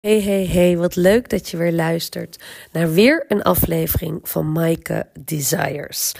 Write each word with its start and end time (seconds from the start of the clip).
Hey, 0.00 0.20
hey, 0.20 0.46
hey, 0.46 0.76
wat 0.76 0.96
leuk 0.96 1.28
dat 1.28 1.48
je 1.48 1.56
weer 1.56 1.72
luistert 1.72 2.44
naar 2.72 2.92
weer 2.92 3.24
een 3.28 3.42
aflevering 3.42 4.20
van 4.22 4.52
Maaike 4.52 5.06
Desires. 5.24 6.12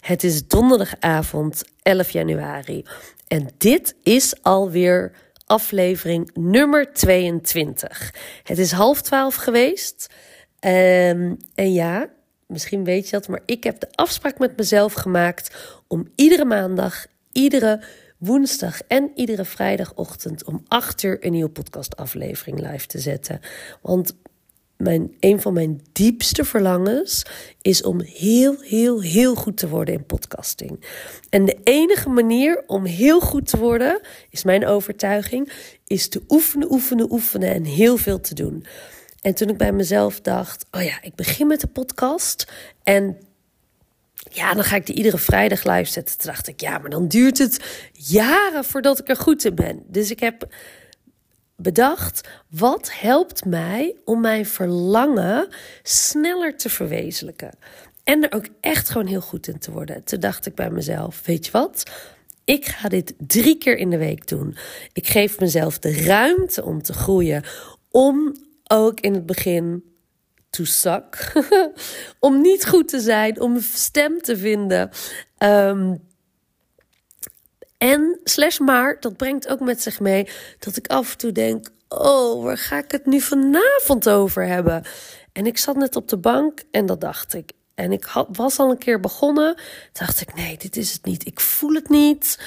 Het 0.00 0.24
is 0.24 0.46
donderdagavond 0.46 1.62
11 1.82 2.10
januari 2.10 2.84
en 3.28 3.48
dit 3.58 3.94
is 4.02 4.42
alweer 4.42 5.12
aflevering 5.46 6.30
nummer 6.34 6.92
22. 6.92 8.14
Het 8.42 8.58
is 8.58 8.72
half 8.72 9.02
twaalf 9.02 9.34
geweest 9.34 10.06
um, 10.60 11.36
en 11.54 11.72
ja, 11.72 12.08
misschien 12.46 12.84
weet 12.84 13.04
je 13.04 13.10
dat, 13.10 13.28
maar 13.28 13.42
ik 13.46 13.64
heb 13.64 13.80
de 13.80 13.88
afspraak 13.94 14.38
met 14.38 14.56
mezelf 14.56 14.92
gemaakt 14.92 15.56
om 15.86 16.08
iedere 16.14 16.44
maandag, 16.44 17.06
iedere 17.32 17.84
woensdag 18.22 18.82
en 18.86 19.10
iedere 19.14 19.44
vrijdagochtend 19.44 20.44
om 20.44 20.62
8 20.68 21.02
uur 21.02 21.24
een 21.24 21.32
nieuwe 21.32 21.50
podcastaflevering 21.50 22.70
live 22.70 22.86
te 22.86 22.98
zetten. 22.98 23.40
Want 23.80 24.16
mijn, 24.76 25.14
een 25.20 25.40
van 25.40 25.52
mijn 25.52 25.80
diepste 25.92 26.44
verlangens 26.44 27.26
is 27.62 27.82
om 27.82 28.00
heel, 28.00 28.56
heel, 28.60 29.00
heel 29.00 29.34
goed 29.34 29.56
te 29.56 29.68
worden 29.68 29.94
in 29.94 30.06
podcasting. 30.06 30.84
En 31.30 31.44
de 31.44 31.58
enige 31.62 32.08
manier 32.08 32.64
om 32.66 32.84
heel 32.84 33.20
goed 33.20 33.46
te 33.46 33.58
worden, 33.58 34.00
is 34.30 34.44
mijn 34.44 34.66
overtuiging, 34.66 35.52
is 35.86 36.08
te 36.08 36.22
oefenen, 36.28 36.72
oefenen, 36.72 37.12
oefenen 37.12 37.54
en 37.54 37.64
heel 37.64 37.96
veel 37.96 38.20
te 38.20 38.34
doen. 38.34 38.64
En 39.20 39.34
toen 39.34 39.48
ik 39.48 39.56
bij 39.56 39.72
mezelf 39.72 40.20
dacht: 40.20 40.66
oh 40.70 40.82
ja, 40.82 41.02
ik 41.02 41.14
begin 41.14 41.46
met 41.46 41.60
de 41.60 41.66
podcast 41.66 42.52
en 42.82 43.16
ja, 44.34 44.54
dan 44.54 44.64
ga 44.64 44.76
ik 44.76 44.86
die 44.86 44.96
iedere 44.96 45.18
vrijdag 45.18 45.64
live 45.64 45.90
zetten. 45.90 46.18
Toen 46.18 46.30
dacht 46.30 46.48
ik, 46.48 46.60
ja, 46.60 46.78
maar 46.78 46.90
dan 46.90 47.08
duurt 47.08 47.38
het 47.38 47.84
jaren 47.92 48.64
voordat 48.64 48.98
ik 48.98 49.08
er 49.08 49.16
goed 49.16 49.44
in 49.44 49.54
ben. 49.54 49.82
Dus 49.86 50.10
ik 50.10 50.20
heb 50.20 50.46
bedacht, 51.56 52.28
wat 52.50 52.90
helpt 52.92 53.44
mij 53.44 53.96
om 54.04 54.20
mijn 54.20 54.46
verlangen 54.46 55.48
sneller 55.82 56.56
te 56.56 56.68
verwezenlijken? 56.68 57.50
En 58.04 58.22
er 58.22 58.36
ook 58.36 58.46
echt 58.60 58.90
gewoon 58.90 59.06
heel 59.06 59.20
goed 59.20 59.48
in 59.48 59.58
te 59.58 59.70
worden. 59.70 60.04
Toen 60.04 60.20
dacht 60.20 60.46
ik 60.46 60.54
bij 60.54 60.70
mezelf, 60.70 61.22
weet 61.24 61.46
je 61.46 61.52
wat? 61.52 61.90
Ik 62.44 62.66
ga 62.66 62.88
dit 62.88 63.14
drie 63.18 63.58
keer 63.58 63.76
in 63.76 63.90
de 63.90 63.98
week 63.98 64.28
doen. 64.28 64.56
Ik 64.92 65.06
geef 65.06 65.40
mezelf 65.40 65.78
de 65.78 66.04
ruimte 66.04 66.64
om 66.64 66.82
te 66.82 66.92
groeien. 66.92 67.44
Om 67.90 68.36
ook 68.66 69.00
in 69.00 69.14
het 69.14 69.26
begin 69.26 69.91
to 70.52 70.64
suck. 70.64 71.32
om 72.18 72.40
niet 72.40 72.66
goed 72.66 72.88
te 72.88 73.00
zijn, 73.00 73.40
om 73.40 73.54
een 73.54 73.62
stem 73.62 74.20
te 74.20 74.36
vinden. 74.36 74.90
Um, 75.38 76.10
en 77.78 78.20
slash 78.24 78.58
maar, 78.58 78.96
dat 79.00 79.16
brengt 79.16 79.48
ook 79.48 79.60
met 79.60 79.82
zich 79.82 80.00
mee 80.00 80.28
dat 80.58 80.76
ik 80.76 80.86
af 80.86 81.12
en 81.12 81.18
toe 81.18 81.32
denk: 81.32 81.68
oh, 81.88 82.44
waar 82.44 82.58
ga 82.58 82.78
ik 82.78 82.90
het 82.90 83.06
nu 83.06 83.20
vanavond 83.20 84.08
over 84.08 84.46
hebben? 84.46 84.84
En 85.32 85.46
ik 85.46 85.58
zat 85.58 85.76
net 85.76 85.96
op 85.96 86.08
de 86.08 86.18
bank 86.18 86.62
en 86.70 86.86
dat 86.86 87.00
dacht 87.00 87.34
ik. 87.34 87.52
En 87.74 87.92
ik 87.92 88.04
had, 88.04 88.28
was 88.32 88.58
al 88.58 88.70
een 88.70 88.78
keer 88.78 89.00
begonnen. 89.00 89.60
Dacht 89.92 90.20
ik: 90.20 90.34
nee, 90.34 90.56
dit 90.56 90.76
is 90.76 90.92
het 90.92 91.04
niet. 91.04 91.26
Ik 91.26 91.40
voel 91.40 91.72
het 91.72 91.88
niet. 91.88 92.38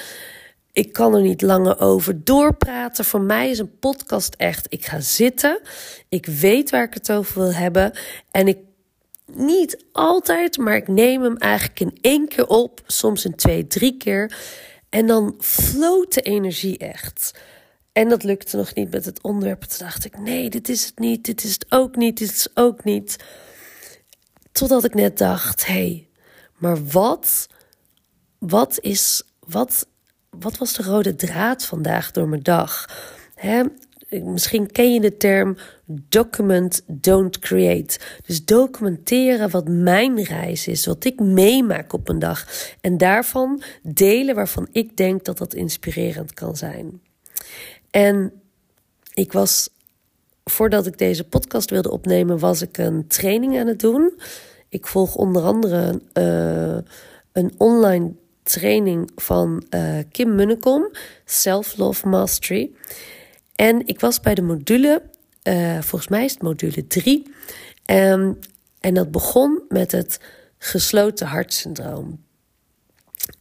Ik 0.76 0.92
kan 0.92 1.14
er 1.14 1.22
niet 1.22 1.42
langer 1.42 1.80
over 1.80 2.24
doorpraten. 2.24 3.04
Voor 3.04 3.20
mij 3.20 3.50
is 3.50 3.58
een 3.58 3.78
podcast 3.78 4.34
echt. 4.34 4.66
Ik 4.68 4.86
ga 4.86 5.00
zitten. 5.00 5.60
Ik 6.08 6.26
weet 6.26 6.70
waar 6.70 6.84
ik 6.84 6.94
het 6.94 7.12
over 7.12 7.40
wil 7.40 7.52
hebben. 7.52 7.98
En 8.30 8.48
ik 8.48 8.58
niet 9.26 9.84
altijd, 9.92 10.58
maar 10.58 10.76
ik 10.76 10.88
neem 10.88 11.22
hem 11.22 11.36
eigenlijk 11.36 11.80
in 11.80 11.98
één 12.00 12.28
keer 12.28 12.46
op. 12.46 12.80
Soms 12.86 13.24
in 13.24 13.34
twee, 13.34 13.66
drie 13.66 13.96
keer. 13.96 14.38
En 14.88 15.06
dan 15.06 15.34
floot 15.38 16.14
de 16.14 16.20
energie 16.20 16.78
echt. 16.78 17.38
En 17.92 18.08
dat 18.08 18.22
lukte 18.22 18.56
nog 18.56 18.74
niet 18.74 18.90
met 18.90 19.04
het 19.04 19.22
onderwerp. 19.22 19.62
Toen 19.62 19.86
dacht 19.86 20.04
ik: 20.04 20.18
nee, 20.18 20.50
dit 20.50 20.68
is 20.68 20.86
het 20.86 20.98
niet. 20.98 21.24
Dit 21.24 21.44
is 21.44 21.52
het 21.52 21.66
ook 21.68 21.96
niet. 21.96 22.18
Dit 22.18 22.30
is 22.30 22.48
ook 22.54 22.84
niet. 22.84 23.16
Totdat 24.52 24.84
ik 24.84 24.94
net 24.94 25.18
dacht: 25.18 25.66
hé, 25.66 25.72
hey, 25.72 26.08
maar 26.56 26.86
wat, 26.86 27.46
wat 28.38 28.78
is, 28.80 29.22
wat 29.40 29.86
wat 30.40 30.58
was 30.58 30.72
de 30.72 30.82
rode 30.82 31.16
draad 31.16 31.64
vandaag 31.64 32.10
door 32.10 32.28
mijn 32.28 32.42
dag? 32.42 32.88
Hè? 33.34 33.62
Misschien 34.08 34.70
ken 34.70 34.92
je 34.92 35.00
de 35.00 35.16
term 35.16 35.56
document, 35.86 36.82
don't 36.86 37.38
create. 37.38 37.98
Dus 38.26 38.44
documenteren 38.44 39.50
wat 39.50 39.68
mijn 39.68 40.22
reis 40.22 40.66
is, 40.66 40.86
wat 40.86 41.04
ik 41.04 41.20
meemaak 41.20 41.92
op 41.92 42.08
een 42.08 42.18
dag. 42.18 42.46
En 42.80 42.98
daarvan 42.98 43.62
delen 43.82 44.34
waarvan 44.34 44.68
ik 44.72 44.96
denk 44.96 45.24
dat 45.24 45.38
dat 45.38 45.54
inspirerend 45.54 46.34
kan 46.34 46.56
zijn. 46.56 47.00
En 47.90 48.32
ik 49.14 49.32
was, 49.32 49.68
voordat 50.44 50.86
ik 50.86 50.98
deze 50.98 51.24
podcast 51.24 51.70
wilde 51.70 51.90
opnemen, 51.90 52.38
was 52.38 52.62
ik 52.62 52.78
een 52.78 53.06
training 53.06 53.58
aan 53.58 53.66
het 53.66 53.80
doen. 53.80 54.20
Ik 54.68 54.86
volg 54.86 55.14
onder 55.14 55.42
andere 55.42 56.00
uh, 56.14 56.92
een 57.32 57.54
online 57.56 58.12
training 58.46 59.10
van 59.14 59.64
uh, 59.70 59.98
Kim 60.10 60.34
Munnekom, 60.34 60.90
Self 61.24 61.76
Love 61.76 62.08
Mastery. 62.08 62.70
En 63.54 63.86
ik 63.86 64.00
was 64.00 64.20
bij 64.20 64.34
de 64.34 64.42
module, 64.42 65.02
uh, 65.42 65.80
volgens 65.80 66.08
mij 66.08 66.24
is 66.24 66.32
het 66.32 66.42
module 66.42 66.86
3. 66.86 67.34
Um, 67.86 68.38
en 68.80 68.94
dat 68.94 69.10
begon 69.10 69.62
met 69.68 69.92
het 69.92 70.20
gesloten 70.58 71.26
hartsyndroom. 71.26 72.24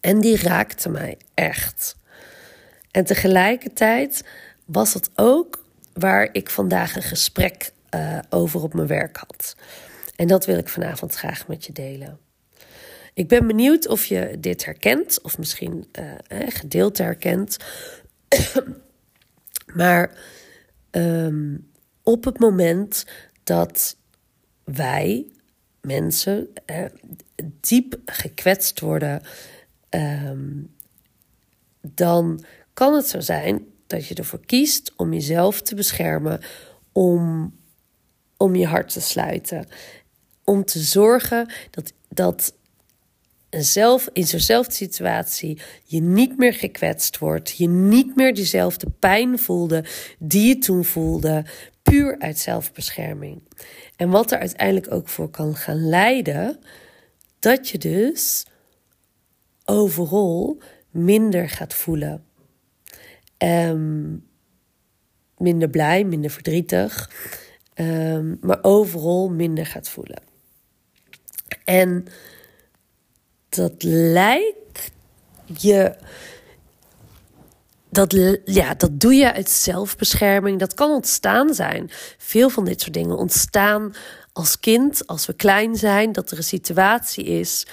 En 0.01 0.19
die 0.19 0.37
raakte 0.37 0.89
mij 0.89 1.17
echt. 1.33 1.95
En 2.91 3.05
tegelijkertijd 3.05 4.23
was 4.65 4.93
het 4.93 5.09
ook 5.15 5.63
waar 5.93 6.29
ik 6.31 6.49
vandaag 6.49 6.95
een 6.95 7.01
gesprek 7.01 7.71
uh, 7.95 8.19
over 8.29 8.61
op 8.61 8.73
mijn 8.73 8.87
werk 8.87 9.17
had. 9.17 9.55
En 10.15 10.27
dat 10.27 10.45
wil 10.45 10.57
ik 10.57 10.69
vanavond 10.69 11.15
graag 11.15 11.47
met 11.47 11.65
je 11.65 11.73
delen. 11.73 12.24
Ik 13.15 13.27
ben 13.27 13.47
benieuwd 13.47 13.87
of 13.87 14.05
je 14.05 14.37
dit 14.39 14.65
herkent, 14.65 15.21
of 15.21 15.37
misschien 15.37 15.87
uh, 15.99 16.13
gedeelte 16.47 17.03
herkent. 17.03 17.57
maar 19.79 20.17
um, 20.91 21.71
op 22.03 22.23
het 22.23 22.39
moment 22.39 23.05
dat 23.43 23.97
wij 24.63 25.25
mensen 25.81 26.47
uh, 26.65 26.85
diep 27.59 27.99
gekwetst 28.05 28.79
worden, 28.79 29.21
um, 29.89 30.73
dan 31.81 32.43
kan 32.73 32.93
het 32.93 33.07
zo 33.07 33.19
zijn 33.19 33.65
dat 33.87 34.07
je 34.07 34.15
ervoor 34.15 34.45
kiest 34.45 34.93
om 34.95 35.13
jezelf 35.13 35.61
te 35.61 35.75
beschermen, 35.75 36.41
om, 36.91 37.53
om 38.37 38.55
je 38.55 38.65
hart 38.65 38.91
te 38.91 39.01
sluiten. 39.01 39.67
Om 40.43 40.65
te 40.65 40.79
zorgen 40.79 41.53
dat, 41.71 41.93
dat 42.09 42.53
zelf 43.63 44.09
in 44.13 44.27
zo'nzelfde 44.27 44.73
situatie 44.73 45.61
je 45.83 46.01
niet 46.01 46.37
meer 46.37 46.53
gekwetst 46.53 47.17
wordt, 47.17 47.57
je 47.57 47.67
niet 47.67 48.15
meer 48.15 48.33
diezelfde 48.33 48.89
pijn 48.99 49.39
voelde 49.39 49.85
die 50.19 50.47
je 50.47 50.57
toen 50.57 50.85
voelde, 50.85 51.45
puur 51.83 52.19
uit 52.19 52.39
zelfbescherming. 52.39 53.41
En 53.95 54.09
wat 54.09 54.31
er 54.31 54.39
uiteindelijk 54.39 54.91
ook 54.91 55.07
voor 55.07 55.29
kan 55.29 55.55
gaan 55.55 55.89
leiden, 55.89 56.59
dat 57.39 57.69
je 57.69 57.77
dus 57.77 58.45
overal 59.65 60.61
minder 60.89 61.49
gaat 61.49 61.73
voelen. 61.73 62.23
Um, 63.37 64.27
minder 65.37 65.69
blij, 65.69 66.03
minder 66.03 66.31
verdrietig, 66.31 67.11
um, 67.75 68.37
maar 68.41 68.59
overal 68.61 69.29
minder 69.29 69.65
gaat 69.65 69.89
voelen. 69.89 70.21
En 71.63 72.05
dat 73.55 73.83
lijkt 73.83 74.91
je. 75.45 75.95
Dat, 77.89 78.15
ja, 78.45 78.73
dat 78.73 78.99
doe 78.99 79.13
je 79.13 79.33
uit 79.33 79.49
zelfbescherming. 79.49 80.59
Dat 80.59 80.73
kan 80.73 80.91
ontstaan 80.91 81.53
zijn. 81.53 81.89
Veel 82.17 82.49
van 82.49 82.65
dit 82.65 82.81
soort 82.81 82.93
dingen 82.93 83.17
ontstaan 83.17 83.93
als 84.33 84.59
kind, 84.59 85.07
als 85.07 85.25
we 85.25 85.33
klein 85.33 85.75
zijn, 85.75 86.11
dat 86.11 86.31
er 86.31 86.37
een 86.37 86.43
situatie 86.43 87.23
is. 87.23 87.67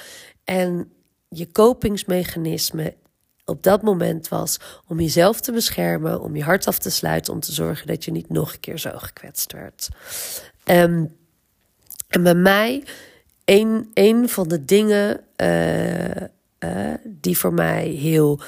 En 0.44 0.92
je 1.28 1.46
kopingsmechanisme 1.46 2.94
op 3.44 3.62
dat 3.62 3.82
moment 3.82 4.28
was 4.28 4.60
om 4.88 5.00
jezelf 5.00 5.40
te 5.40 5.52
beschermen, 5.52 6.20
om 6.20 6.36
je 6.36 6.42
hart 6.42 6.66
af 6.66 6.78
te 6.78 6.90
sluiten, 6.90 7.32
om 7.32 7.40
te 7.40 7.52
zorgen 7.52 7.86
dat 7.86 8.04
je 8.04 8.10
niet 8.10 8.28
nog 8.28 8.52
een 8.52 8.60
keer 8.60 8.78
zo 8.78 8.90
gekwetst 8.94 9.52
werd. 9.52 9.88
Um, 10.64 11.16
en 12.08 12.22
bij 12.22 12.34
mij 12.34 12.84
een, 13.44 13.90
een 13.94 14.28
van 14.28 14.48
de 14.48 14.64
dingen 14.64 15.20
uh, 15.36 16.16
uh, 16.16 16.94
die 17.04 17.38
voor 17.38 17.52
mij 17.54 17.86
heel 17.88 18.40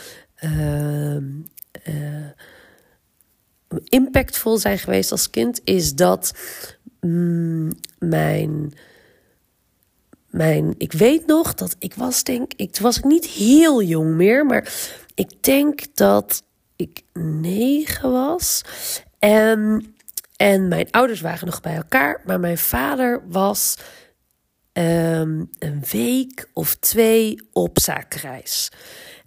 uh, 0.45 1.17
impactvol 3.85 4.59
zijn 4.59 4.79
geweest 4.79 5.11
als 5.13 5.31
kind, 5.31 5.61
is 5.65 5.95
dat 5.95 6.35
mm, 7.01 7.73
mijn. 7.99 8.73
Mijn, 10.31 10.75
ik 10.79 10.93
weet 10.93 11.27
nog 11.27 11.55
dat 11.55 11.77
ik 11.79 11.95
was, 11.95 12.23
denk 12.23 12.53
ik, 12.57 12.73
toen 12.73 12.85
was 12.85 12.99
ik 12.99 13.05
niet 13.05 13.27
heel 13.27 13.83
jong 13.83 14.15
meer, 14.15 14.47
maar 14.47 14.73
ik 15.15 15.43
denk 15.43 15.97
dat 15.97 16.43
ik 16.77 17.03
negen 17.13 18.13
was. 18.13 18.63
En 19.19 19.95
En 20.37 20.69
mijn 20.69 20.91
ouders 20.91 21.21
waren 21.21 21.47
nog 21.47 21.61
bij 21.61 21.75
elkaar, 21.75 22.21
maar 22.25 22.41
mijn 22.41 22.59
vader 22.59 23.23
was 23.29 23.77
ehm, 24.75 25.45
een 25.59 25.83
week 25.91 26.49
of 26.53 26.75
twee 26.75 27.49
op 27.53 27.79
zakenreis. 27.79 28.71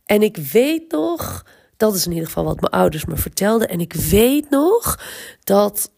En 0.05 0.21
ik 0.21 0.38
weet 0.38 0.91
nog, 0.91 1.45
dat 1.77 1.95
is 1.95 2.05
in 2.05 2.11
ieder 2.11 2.27
geval 2.27 2.44
wat 2.44 2.59
mijn 2.61 2.73
ouders 2.73 3.05
me 3.05 3.17
vertelden. 3.17 3.69
En 3.69 3.79
ik 3.79 3.94
weet 3.94 4.49
nog 4.49 4.99
dat, 5.44 5.91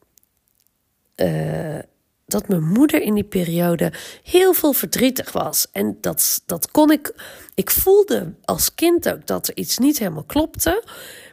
uh, 1.16 1.80
dat 2.26 2.48
mijn 2.48 2.64
moeder 2.64 3.02
in 3.02 3.14
die 3.14 3.24
periode 3.24 3.94
heel 4.24 4.54
veel 4.54 4.74
verdrietig 4.74 5.32
was. 5.32 5.68
En 5.72 5.98
dat, 6.02 6.42
dat 6.46 6.72
kon 6.72 6.92
ik. 6.92 7.14
Ik 7.54 7.70
voelde 7.70 8.34
als 8.44 8.76
kind 8.76 9.10
ook 9.10 9.28
dat 9.28 9.48
er 9.48 9.58
iets 9.58 9.78
niet 9.78 10.00
helemaal 10.00 10.24
klopte. 10.24 10.84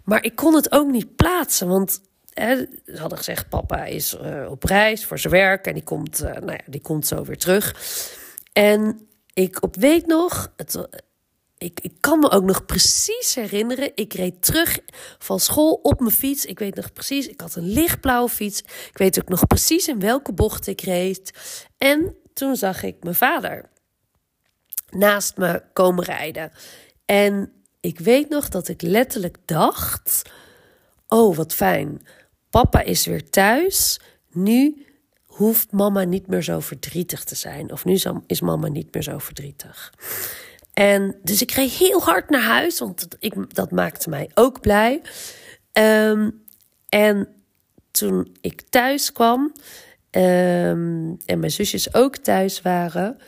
Maar 0.04 0.24
ik 0.24 0.36
kon 0.36 0.54
het 0.54 0.72
ook 0.72 0.90
niet 0.90 1.16
plaatsen. 1.16 1.68
Want 1.68 2.00
ze 2.36 2.96
hadden 2.96 3.18
gezegd: 3.18 3.48
papa 3.48 3.84
is 3.84 4.16
uh, 4.22 4.50
op 4.50 4.64
reis 4.64 5.04
voor 5.04 5.18
zijn 5.18 5.32
werk. 5.32 5.66
En 5.66 5.74
die 5.74 5.82
komt, 5.82 6.22
uh, 6.22 6.32
nou 6.32 6.52
ja, 6.52 6.64
die 6.66 6.80
komt 6.80 7.06
zo 7.06 7.24
weer 7.24 7.38
terug. 7.38 7.74
En 8.52 9.08
ik 9.32 9.62
op 9.62 9.76
weet 9.76 10.06
nog, 10.06 10.52
het, 10.56 10.88
ik, 11.58 11.80
ik 11.80 11.92
kan 12.00 12.18
me 12.18 12.30
ook 12.30 12.44
nog 12.44 12.64
precies 12.64 13.34
herinneren. 13.34 13.90
Ik 13.94 14.12
reed 14.12 14.42
terug 14.42 14.78
van 15.18 15.40
school 15.40 15.78
op 15.82 16.00
mijn 16.00 16.12
fiets. 16.12 16.44
Ik 16.44 16.58
weet 16.58 16.74
nog 16.74 16.92
precies, 16.92 17.28
ik 17.28 17.40
had 17.40 17.54
een 17.54 17.72
lichtblauwe 17.72 18.28
fiets. 18.28 18.60
Ik 18.60 18.98
weet 18.98 19.20
ook 19.20 19.28
nog 19.28 19.46
precies 19.46 19.88
in 19.88 20.00
welke 20.00 20.32
bocht 20.32 20.66
ik 20.66 20.80
reed. 20.80 21.32
En 21.78 22.16
toen 22.32 22.56
zag 22.56 22.82
ik 22.82 22.96
mijn 23.02 23.14
vader 23.14 23.68
naast 24.90 25.36
me 25.36 25.62
komen 25.72 26.04
rijden. 26.04 26.52
En 27.04 27.52
ik 27.80 27.98
weet 27.98 28.28
nog 28.28 28.48
dat 28.48 28.68
ik 28.68 28.82
letterlijk 28.82 29.36
dacht: 29.44 30.22
Oh, 31.08 31.36
wat 31.36 31.54
fijn. 31.54 32.06
Papa 32.56 32.82
is 32.82 33.06
weer 33.06 33.30
thuis. 33.30 34.00
Nu 34.32 34.86
hoeft 35.26 35.72
mama 35.72 36.02
niet 36.02 36.26
meer 36.26 36.42
zo 36.42 36.60
verdrietig 36.60 37.24
te 37.24 37.34
zijn. 37.34 37.72
Of 37.72 37.84
nu 37.84 37.98
is 38.26 38.40
mama 38.40 38.68
niet 38.68 38.94
meer 38.94 39.02
zo 39.02 39.18
verdrietig. 39.18 39.92
En 40.72 41.16
dus 41.22 41.42
ik 41.42 41.50
reed 41.50 41.70
heel 41.70 42.02
hard 42.02 42.30
naar 42.30 42.42
huis, 42.42 42.78
want 42.78 43.08
ik, 43.18 43.54
dat 43.54 43.70
maakte 43.70 44.08
mij 44.10 44.30
ook 44.34 44.60
blij. 44.60 45.02
Ehm, 45.72 46.30
en 46.88 47.28
toen 47.90 48.36
ik 48.40 48.60
thuis 48.60 49.12
kwam 49.12 49.52
ehm, 50.10 51.14
en 51.26 51.38
mijn 51.38 51.50
zusjes 51.50 51.94
ook 51.94 52.16
thuis 52.16 52.62
waren. 52.62 53.18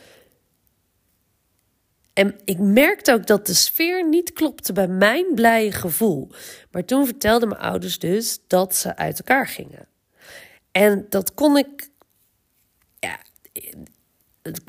En 2.19 2.35
ik 2.45 2.57
merkte 2.59 3.13
ook 3.13 3.27
dat 3.27 3.45
de 3.45 3.53
sfeer 3.53 4.07
niet 4.07 4.33
klopte 4.33 4.73
bij 4.73 4.87
mijn 4.87 5.25
blije 5.35 5.71
gevoel. 5.71 6.29
Maar 6.71 6.85
toen 6.85 7.05
vertelden 7.05 7.49
mijn 7.49 7.61
ouders 7.61 7.99
dus 7.99 8.39
dat 8.47 8.75
ze 8.75 8.95
uit 8.95 9.17
elkaar 9.17 9.47
gingen. 9.47 9.87
En 10.71 11.05
dat 11.09 11.33
kon 11.33 11.57
ik. 11.57 11.89
Ja, 12.99 13.19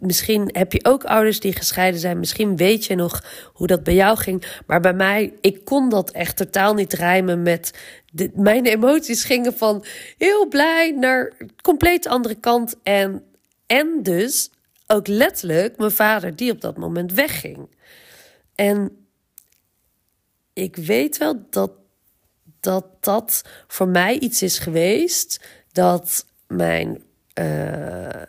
misschien 0.02 0.49
heb 0.52 0.73
je 0.73 0.85
ook 0.85 1.05
ouders 1.05 1.41
die 1.41 1.52
gescheiden 1.52 2.00
zijn. 2.00 2.19
Misschien 2.19 2.56
weet 2.56 2.85
je 2.85 2.94
nog 2.94 3.25
hoe 3.53 3.67
dat 3.67 3.82
bij 3.82 3.94
jou 3.94 4.17
ging. 4.17 4.61
Maar 4.67 4.81
bij 4.81 4.94
mij, 4.94 5.32
ik 5.41 5.64
kon 5.64 5.88
dat 5.88 6.11
echt 6.11 6.37
totaal 6.37 6.75
niet 6.75 6.93
rijmen 6.93 7.43
met. 7.43 7.79
De, 8.12 8.31
mijn 8.35 8.67
emoties 8.67 9.25
gingen 9.25 9.56
van 9.56 9.85
heel 10.19 10.49
blij 10.49 10.91
naar 10.91 11.32
compleet 11.62 12.06
andere 12.06 12.35
kant. 12.35 12.76
En, 12.82 13.25
en 13.67 14.03
dus 14.03 14.50
ook 14.90 15.06
letterlijk 15.06 15.76
mijn 15.76 15.90
vader, 15.90 16.37
die 16.37 16.52
op 16.52 16.60
dat 16.60 16.76
moment 16.76 17.12
wegging. 17.12 17.69
En 18.54 19.06
ik 20.52 20.76
weet 20.76 21.19
wel 21.19 21.46
dat 21.50 21.70
dat, 22.60 22.87
dat 23.00 23.42
voor 23.66 23.88
mij 23.88 24.19
iets 24.19 24.42
is 24.42 24.58
geweest 24.58 25.40
dat 25.72 26.26
mijn. 26.46 27.02
Uh, 27.34 28.22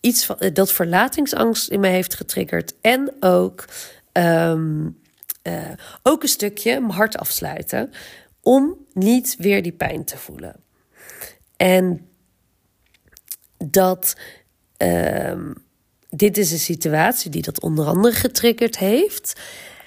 iets 0.00 0.24
van, 0.24 0.38
eh, 0.38 0.54
dat 0.54 0.72
verlatingsangst 0.72 1.68
in 1.68 1.80
mij 1.80 1.92
heeft 1.92 2.14
getriggerd. 2.14 2.74
En 2.80 3.16
ook, 3.20 3.64
um, 4.12 5.00
uh, 5.42 5.70
ook 6.02 6.22
een 6.22 6.28
stukje 6.28 6.80
mijn 6.80 6.92
hart 6.92 7.16
afsluiten. 7.16 7.90
Om 8.40 8.86
niet 8.92 9.36
weer 9.38 9.62
die 9.62 9.72
pijn 9.72 10.04
te 10.04 10.16
voelen. 10.16 10.62
En 11.56 12.08
dat. 13.56 14.16
Um, 14.82 15.54
dit 16.08 16.36
is 16.36 16.52
een 16.52 16.58
situatie 16.58 17.30
die 17.30 17.42
dat 17.42 17.60
onder 17.60 17.86
andere 17.86 18.14
getriggerd 18.14 18.78
heeft. 18.78 19.40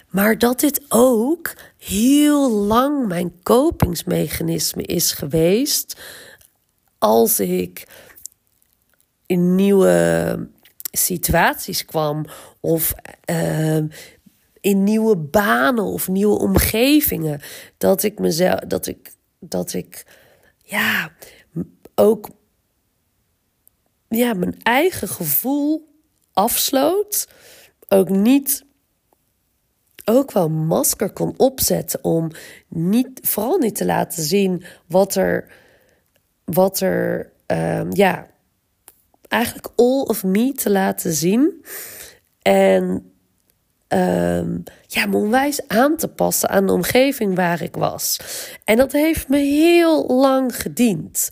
Maar 0.10 0.38
dat 0.38 0.60
dit 0.60 0.81
ook 0.88 1.54
heel 1.78 2.51
lang 2.51 3.07
mijn 3.07 3.34
kopingsmechanisme 3.44 4.84
is 4.84 5.12
geweest. 5.12 6.01
Als 6.98 7.40
ik 7.40 7.88
in 9.25 9.56
nieuwe 9.56 10.50
situaties 10.92 11.86
kwam 11.86 12.25
of 12.60 12.94
uh, 13.30 13.84
in 14.63 14.84
nieuwe 14.84 15.18
banen 15.18 15.84
of 15.84 16.07
nieuwe 16.07 16.38
omgevingen. 16.38 17.42
Dat 17.78 18.04
ik 18.04 18.19
mezelf, 18.19 18.60
dat 18.60 18.88
ik, 18.88 19.12
dat 19.39 19.74
ik, 19.74 20.06
ja, 20.63 21.12
ook, 21.96 22.30
ja, 24.15 24.33
mijn 24.33 24.62
eigen 24.63 25.07
gevoel 25.07 25.88
afsloot. 26.33 27.27
Ook 27.88 28.10
niet, 28.10 28.65
ook 30.06 30.31
wel 30.31 30.50
masker 30.50 31.12
kon 31.12 31.33
opzetten 31.38 32.04
om 32.04 32.31
niet, 32.68 33.19
vooral 33.21 33.57
niet 33.57 33.75
te 33.75 33.86
laten 33.86 34.24
zien 34.24 34.63
wat 34.88 35.15
er, 35.15 35.51
wat 36.45 36.80
er, 36.80 37.31
uh, 37.48 37.92
ja, 37.92 38.27
eigenlijk 39.27 39.68
all 39.75 40.01
of 40.01 40.24
me 40.24 40.51
te 40.51 40.69
laten 40.69 41.13
zien. 41.13 41.65
En 42.42 43.13
um, 43.88 44.63
ja, 44.88 45.06
me 45.06 45.18
onwijs 45.18 45.68
aan 45.68 45.98
te 45.98 46.07
passen 46.07 46.50
aan 46.50 46.65
de 46.65 46.74
omgeving 46.74 47.36
waar 47.36 47.62
ik 47.62 47.75
was. 47.75 48.19
En 48.63 48.77
dat 48.77 48.92
heeft 48.92 49.30
me 49.30 49.38
heel 49.38 50.07
lang 50.07 50.56
gediend. 50.56 51.30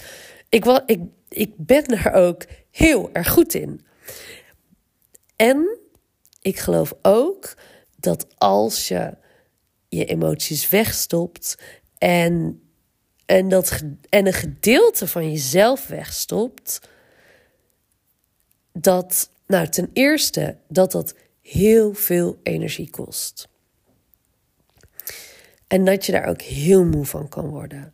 Ik, 0.50 0.66
was, 0.66 0.80
ik, 0.86 1.00
ik 1.30 1.54
ben 1.58 1.86
er 1.86 2.14
ook 2.14 2.46
heel 2.72 3.10
erg 3.14 3.30
goed 3.30 3.54
in. 3.54 3.86
En 5.36 5.80
ik 6.42 6.60
geloof 6.60 6.94
ook 7.02 7.54
dat 7.98 8.28
als 8.38 8.88
je 8.88 9.18
je 9.90 10.06
emoties 10.06 10.70
wegstopt 10.70 11.58
en, 11.98 12.62
en, 13.26 13.50
dat, 13.50 13.82
en 14.10 14.28
een 14.28 14.34
gedeelte 14.34 15.08
van 15.08 15.32
jezelf 15.32 15.88
wegstopt, 15.88 16.82
dat, 18.74 19.30
nou, 19.48 19.68
ten 19.68 19.90
eerste 19.94 20.58
dat 20.68 20.92
dat 20.92 21.16
heel 21.42 21.94
veel 21.94 22.40
energie 22.44 22.90
kost. 22.90 23.50
En 25.68 25.86
dat 25.86 26.06
je 26.06 26.12
daar 26.12 26.28
ook 26.28 26.42
heel 26.42 26.86
moe 26.86 27.06
van 27.06 27.30
kan 27.30 27.50
worden. 27.50 27.94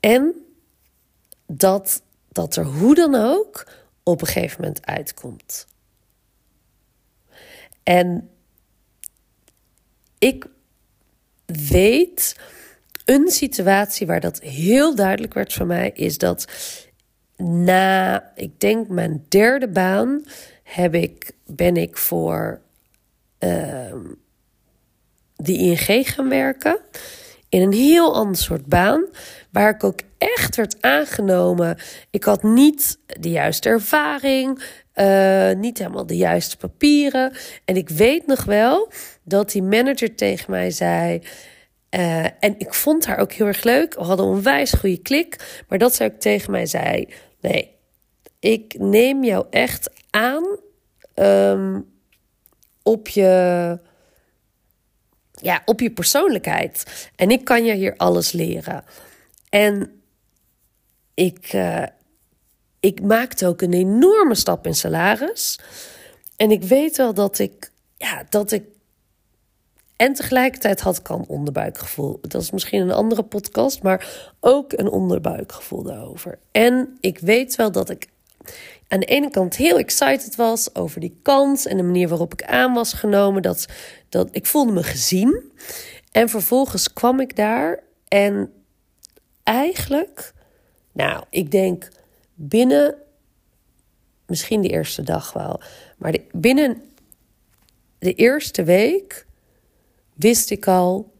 En 0.00 0.34
dat 1.46 2.02
dat 2.32 2.56
er 2.56 2.64
hoe 2.64 2.94
dan 2.94 3.14
ook 3.14 3.66
op 4.02 4.20
een 4.20 4.26
gegeven 4.26 4.60
moment 4.60 4.86
uitkomt. 4.86 5.66
En 7.82 8.30
ik 10.18 10.46
weet 11.68 12.36
een 13.04 13.28
situatie 13.28 14.06
waar 14.06 14.20
dat 14.20 14.40
heel 14.40 14.94
duidelijk 14.94 15.34
werd 15.34 15.52
voor 15.52 15.66
mij, 15.66 15.90
is 15.94 16.18
dat 16.18 16.44
na, 17.36 18.32
ik 18.34 18.60
denk 18.60 18.88
mijn 18.88 19.24
derde 19.28 19.68
baan, 19.68 20.24
heb 20.62 20.94
ik, 20.94 21.32
ben 21.46 21.76
ik 21.76 21.96
voor 21.96 22.60
uh, 23.38 23.94
de 25.36 25.52
ING 25.52 26.08
gaan 26.14 26.28
werken. 26.28 26.78
In 27.48 27.62
een 27.62 27.72
heel 27.72 28.14
ander 28.14 28.36
soort 28.36 28.66
baan. 28.66 29.04
Waar 29.52 29.74
ik 29.74 29.84
ook 29.84 30.00
echt 30.18 30.56
werd 30.56 30.76
aangenomen. 30.80 31.78
Ik 32.10 32.24
had 32.24 32.42
niet 32.42 32.98
de 33.06 33.30
juiste 33.30 33.68
ervaring. 33.68 34.62
Uh, 34.94 35.52
niet 35.52 35.78
helemaal 35.78 36.06
de 36.06 36.16
juiste 36.16 36.56
papieren. 36.56 37.32
En 37.64 37.76
ik 37.76 37.88
weet 37.88 38.26
nog 38.26 38.44
wel 38.44 38.92
dat 39.22 39.50
die 39.50 39.62
manager 39.62 40.14
tegen 40.14 40.50
mij 40.50 40.70
zei. 40.70 41.22
Uh, 41.90 42.24
en 42.24 42.54
ik 42.58 42.74
vond 42.74 43.06
haar 43.06 43.18
ook 43.18 43.32
heel 43.32 43.46
erg 43.46 43.62
leuk. 43.62 43.94
We 43.94 44.02
hadden 44.02 44.26
een 44.26 44.32
onwijs 44.32 44.72
goede 44.72 45.02
klik. 45.02 45.62
Maar 45.68 45.78
dat 45.78 45.94
zij 45.94 46.06
ook 46.06 46.20
tegen 46.20 46.50
mij 46.50 46.66
zei: 46.66 47.08
Nee, 47.40 47.70
ik 48.38 48.74
neem 48.78 49.24
jou 49.24 49.46
echt 49.50 49.90
aan 50.10 50.44
um, 51.14 51.86
op 52.82 53.08
je. 53.08 53.78
Ja, 55.32 55.62
op 55.64 55.80
je 55.80 55.90
persoonlijkheid. 55.90 57.08
En 57.16 57.30
ik 57.30 57.44
kan 57.44 57.64
je 57.64 57.74
hier 57.74 57.96
alles 57.96 58.32
leren. 58.32 58.84
En 59.50 60.02
ik, 61.14 61.52
uh, 61.52 61.86
ik 62.80 63.02
maakte 63.02 63.46
ook 63.46 63.62
een 63.62 63.72
enorme 63.72 64.34
stap 64.34 64.66
in 64.66 64.74
salaris. 64.74 65.58
En 66.36 66.50
ik 66.50 66.62
weet 66.62 66.96
wel 66.96 67.14
dat 67.14 67.38
ik, 67.38 67.70
ja, 67.96 68.24
dat 68.28 68.52
ik 68.52 68.64
En 69.96 70.14
tegelijkertijd 70.14 70.80
had 70.80 70.98
ik 70.98 71.08
een 71.08 71.28
onderbuikgevoel. 71.28 72.18
Dat 72.22 72.42
is 72.42 72.50
misschien 72.50 72.80
een 72.80 72.92
andere 72.92 73.22
podcast, 73.22 73.82
maar 73.82 74.30
ook 74.40 74.72
een 74.72 74.88
onderbuikgevoel 74.88 75.82
daarover. 75.82 76.38
En 76.50 76.96
ik 77.00 77.18
weet 77.18 77.56
wel 77.56 77.72
dat 77.72 77.90
ik 77.90 78.08
aan 78.88 79.00
de 79.00 79.06
ene 79.06 79.30
kant 79.30 79.56
heel 79.56 79.78
excited 79.78 80.36
was 80.36 80.74
over 80.74 81.00
die 81.00 81.18
kans 81.22 81.66
en 81.66 81.76
de 81.76 81.82
manier 81.82 82.08
waarop 82.08 82.32
ik 82.32 82.42
aan 82.44 82.72
was 82.72 82.92
genomen. 82.92 83.42
Dat, 83.42 83.66
dat 84.08 84.28
ik 84.30 84.46
voelde 84.46 84.72
me 84.72 84.82
gezien. 84.82 85.52
En 86.12 86.28
vervolgens 86.28 86.92
kwam 86.92 87.20
ik 87.20 87.36
daar 87.36 87.82
en 88.08 88.52
eigenlijk, 89.50 90.32
nou, 90.92 91.24
ik 91.30 91.50
denk 91.50 91.88
binnen, 92.34 92.94
misschien 94.26 94.60
de 94.60 94.68
eerste 94.68 95.02
dag 95.02 95.32
wel, 95.32 95.60
maar 95.98 96.16
binnen 96.32 96.82
de 97.98 98.14
eerste 98.14 98.64
week 98.64 99.26
wist 100.14 100.50
ik 100.50 100.66
al, 100.66 101.12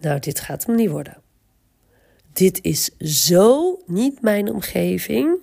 nou, 0.00 0.18
dit 0.18 0.40
gaat 0.40 0.66
hem 0.66 0.74
niet 0.74 0.90
worden. 0.90 1.22
Dit 2.32 2.62
is 2.62 2.84
zo 2.98 3.78
niet 3.86 4.20
mijn 4.20 4.50
omgeving. 4.50 5.36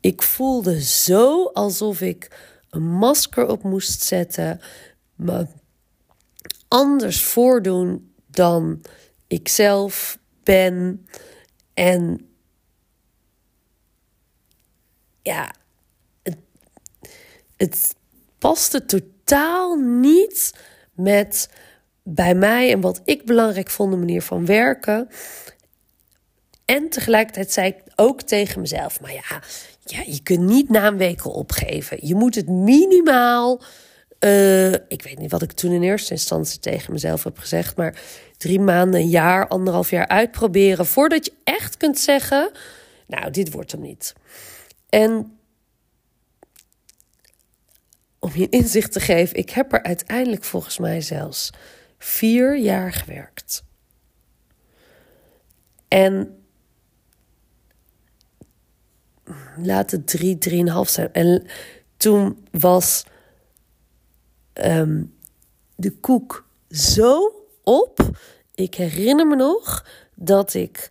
Ik 0.00 0.22
voelde 0.22 0.82
zo 0.82 1.44
alsof 1.44 2.00
ik 2.00 2.52
een 2.70 2.88
masker 2.90 3.46
op 3.46 3.62
moest 3.62 4.02
zetten, 4.02 4.60
me 5.14 5.46
anders 6.68 7.22
voordoen 7.22 8.12
dan 8.26 8.82
ik 9.26 9.48
zelf 9.48 10.18
ben. 10.44 11.06
En 11.74 12.28
ja, 15.22 15.54
het, 16.22 16.36
het 17.56 17.94
paste 18.38 18.84
totaal 18.84 19.76
niet 19.76 20.54
met 20.92 21.50
bij 22.02 22.34
mij 22.34 22.72
en 22.72 22.80
wat 22.80 23.00
ik 23.04 23.24
belangrijk 23.24 23.70
vond, 23.70 23.92
de 23.92 23.98
manier 23.98 24.22
van 24.22 24.46
werken. 24.46 25.08
En 26.64 26.88
tegelijkertijd 26.88 27.52
zei 27.52 27.68
ik 27.68 27.82
ook 27.96 28.22
tegen 28.22 28.60
mezelf: 28.60 29.00
maar 29.00 29.12
ja, 29.12 29.42
ja 29.84 30.02
je 30.06 30.22
kunt 30.22 30.40
niet 30.40 30.68
na 30.68 30.86
een 30.86 30.96
opgeven. 31.24 32.06
Je 32.06 32.14
moet 32.14 32.34
het 32.34 32.48
minimaal. 32.48 33.62
Uh, 34.24 34.72
ik 34.72 35.02
weet 35.02 35.18
niet 35.18 35.30
wat 35.30 35.42
ik 35.42 35.52
toen 35.52 35.72
in 35.72 35.82
eerste 35.82 36.12
instantie 36.12 36.58
tegen 36.58 36.92
mezelf 36.92 37.24
heb 37.24 37.38
gezegd, 37.38 37.76
maar 37.76 38.00
drie 38.36 38.60
maanden, 38.60 39.00
een 39.00 39.08
jaar, 39.08 39.48
anderhalf 39.48 39.90
jaar 39.90 40.08
uitproberen 40.08 40.86
voordat 40.86 41.24
je 41.24 41.32
echt 41.44 41.76
kunt 41.76 41.98
zeggen: 41.98 42.50
Nou, 43.06 43.30
dit 43.30 43.52
wordt 43.52 43.72
hem 43.72 43.80
niet. 43.80 44.12
En 44.88 45.38
om 48.18 48.30
je 48.34 48.48
inzicht 48.48 48.92
te 48.92 49.00
geven, 49.00 49.36
ik 49.36 49.50
heb 49.50 49.72
er 49.72 49.82
uiteindelijk 49.82 50.44
volgens 50.44 50.78
mij 50.78 51.00
zelfs 51.00 51.50
vier 51.98 52.58
jaar 52.58 52.92
gewerkt. 52.92 53.64
En 55.88 56.44
laat 59.56 59.90
het 59.90 60.06
drie, 60.06 60.38
drieënhalf 60.38 60.88
zijn. 60.88 61.12
En 61.12 61.46
toen 61.96 62.46
was 62.50 63.04
ehm, 64.54 65.02
de 65.76 65.90
koek 65.90 66.46
zo 66.70 67.32
op. 67.62 68.10
Ik 68.54 68.74
herinner 68.74 69.26
me 69.26 69.36
nog 69.36 69.86
dat 70.14 70.54
ik 70.54 70.90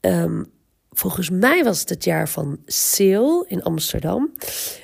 um, 0.00 0.52
volgens 0.90 1.30
mij 1.30 1.64
was 1.64 1.80
het 1.80 1.88
het 1.88 2.04
jaar 2.04 2.28
van 2.28 2.58
Sale 2.66 3.44
in 3.48 3.62
Amsterdam. 3.62 4.34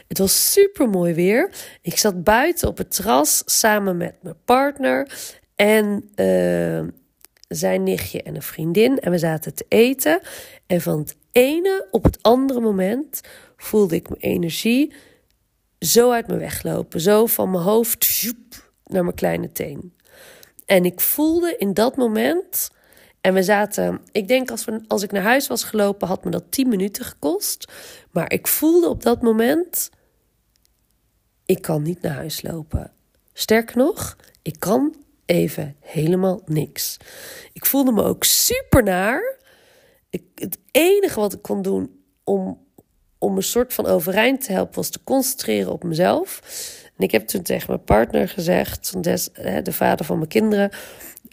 Het 0.09 0.19
was 0.19 0.53
super 0.53 0.89
mooi 0.89 1.15
weer. 1.15 1.53
Ik 1.83 1.99
zat 1.99 2.25
buiten 2.25 2.69
op 2.69 2.79
het 2.79 2.91
terras 2.95 3.43
samen 3.45 3.97
met 3.97 4.15
mijn 4.23 4.37
partner 4.45 5.13
en 5.55 6.11
uh, 6.17 6.89
zijn 7.49 7.83
nichtje 7.83 8.23
en 8.23 8.35
een 8.35 8.43
vriendin. 8.43 8.99
En 8.99 9.11
we 9.11 9.19
zaten 9.19 9.55
te 9.55 9.65
eten. 9.69 10.21
En 10.67 10.81
van 10.81 10.99
het 10.99 11.17
ene 11.33 11.87
op 11.91 12.05
het 12.05 12.23
andere 12.23 12.61
moment 12.61 13.21
voelde 13.57 13.95
ik 13.95 14.09
mijn 14.09 14.21
energie 14.21 14.93
zo 15.81 16.11
uit 16.11 16.27
me 16.27 16.37
weglopen. 16.37 17.01
Zo 17.01 17.27
van 17.27 17.51
mijn 17.51 17.63
hoofd 17.63 18.33
naar 18.85 19.03
mijn 19.03 19.17
kleine 19.17 19.53
teen. 19.53 19.95
En 20.67 20.85
ik 20.85 21.01
voelde 21.01 21.57
in 21.59 21.75
dat 21.75 21.97
moment 21.97 22.71
en 23.21 23.35
we 23.35 23.43
zaten, 23.43 24.01
ik 24.13 24.29
denk 24.29 24.51
als, 24.51 24.65
we, 24.65 24.81
als 24.87 25.03
ik 25.03 25.13
naar 25.13 25.23
huis 25.23 25.47
was 25.47 25.65
gelopen, 25.65 26.09
had 26.09 26.25
me 26.25 26.31
dat 26.31 26.45
10 26.53 26.69
minuten 26.69 27.05
gekost. 27.05 27.73
Maar 28.11 28.33
ik 28.33 28.47
voelde 28.47 28.89
op 28.89 29.03
dat 29.03 29.23
moment, 29.23 29.91
ik 31.45 31.63
kan 31.63 31.83
niet 31.83 32.01
naar 32.01 32.15
huis 32.15 32.43
lopen. 32.43 32.93
Sterker 33.33 33.77
nog, 33.77 34.17
ik 34.43 34.57
kan 34.59 34.95
even 35.25 35.77
helemaal 35.81 36.43
niks. 36.45 36.97
Ik 37.53 37.67
voelde 37.67 37.93
me 37.93 38.03
ook 38.03 38.25
super 38.25 38.83
naar. 38.83 39.39
Ik, 40.11 40.23
het 40.35 40.59
enige 40.71 41.21
wat 41.21 41.33
ik 41.33 41.43
kon 41.43 41.63
doen 41.63 42.03
om, 42.25 42.67
om 43.21 43.37
een 43.37 43.43
soort 43.43 43.75
van 43.75 43.87
overeind 43.87 44.45
te 44.45 44.53
helpen, 44.53 44.75
was 44.75 44.91
te 44.91 45.03
concentreren 45.05 45.73
op 45.73 45.85
mezelf. 45.85 46.41
En 46.97 47.05
ik 47.05 47.11
heb 47.11 47.27
toen 47.27 47.43
tegen 47.43 47.67
mijn 47.69 47.85
partner 47.85 48.29
gezegd, 48.29 48.93
de 49.65 49.73
vader 49.73 50.05
van 50.05 50.17
mijn 50.17 50.29
kinderen. 50.29 50.71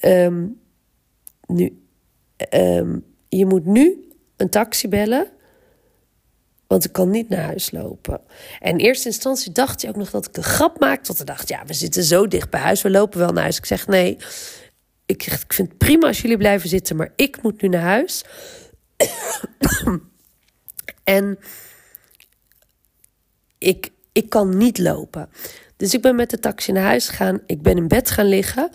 Um, 0.03 0.60
nu, 1.48 1.82
um, 2.53 3.06
je 3.29 3.46
moet 3.46 3.65
nu 3.65 4.10
een 4.38 4.50
taxi 4.50 4.88
bellen, 4.88 5.27
want 6.67 6.86
ik 6.86 6.91
kan 6.91 7.10
niet 7.10 7.29
naar 7.29 7.44
huis 7.44 7.72
lopen. 7.72 8.22
En 8.60 8.72
in 8.72 8.86
eerste 8.86 9.08
instantie 9.08 9.51
dacht 9.51 9.82
hij 9.82 9.91
ook 9.91 9.98
nog 9.98 10.10
dat 10.10 10.27
ik 10.27 10.38
een 10.38 10.44
grap 10.44 10.79
maakte. 10.79 11.08
Want 11.08 11.17
hij 11.17 11.27
dacht, 11.27 11.50
ja, 11.50 11.65
we 11.65 11.74
zitten 11.74 12.03
zo 12.03 12.27
dicht 12.27 12.50
bij 12.50 12.62
huis, 12.62 12.82
we 12.82 12.89
lopen 12.89 13.20
wel 13.20 13.32
naar 13.32 13.41
huis. 13.41 13.58
Ik 13.58 13.65
zeg, 13.65 13.88
nee, 13.88 14.17
ik, 15.06 15.25
ik 15.25 15.53
vind 15.53 15.67
het 15.67 15.77
prima 15.77 16.08
als 16.08 16.22
jullie 16.22 16.38
blijven 16.38 16.70
zitten, 16.70 16.96
maar 16.96 17.13
ik 17.15 17.41
moet 17.41 17.62
nu 17.62 17.67
naar 17.67 17.82
huis. 17.82 18.24
en 21.03 21.39
ik, 23.58 23.92
ik 24.12 24.30
kan 24.30 24.58
niet 24.58 24.78
lopen. 24.78 25.30
Dus 25.78 25.94
ik 25.94 26.02
ben 26.02 26.16
met 26.16 26.30
de 26.30 26.40
taxi 26.40 26.72
naar 26.72 26.84
huis 26.84 27.08
gegaan. 27.08 27.42
Ik 27.46 27.62
ben 27.62 27.78
in 27.78 27.88
bed 27.88 28.10
gaan 28.10 28.26
liggen. 28.26 28.70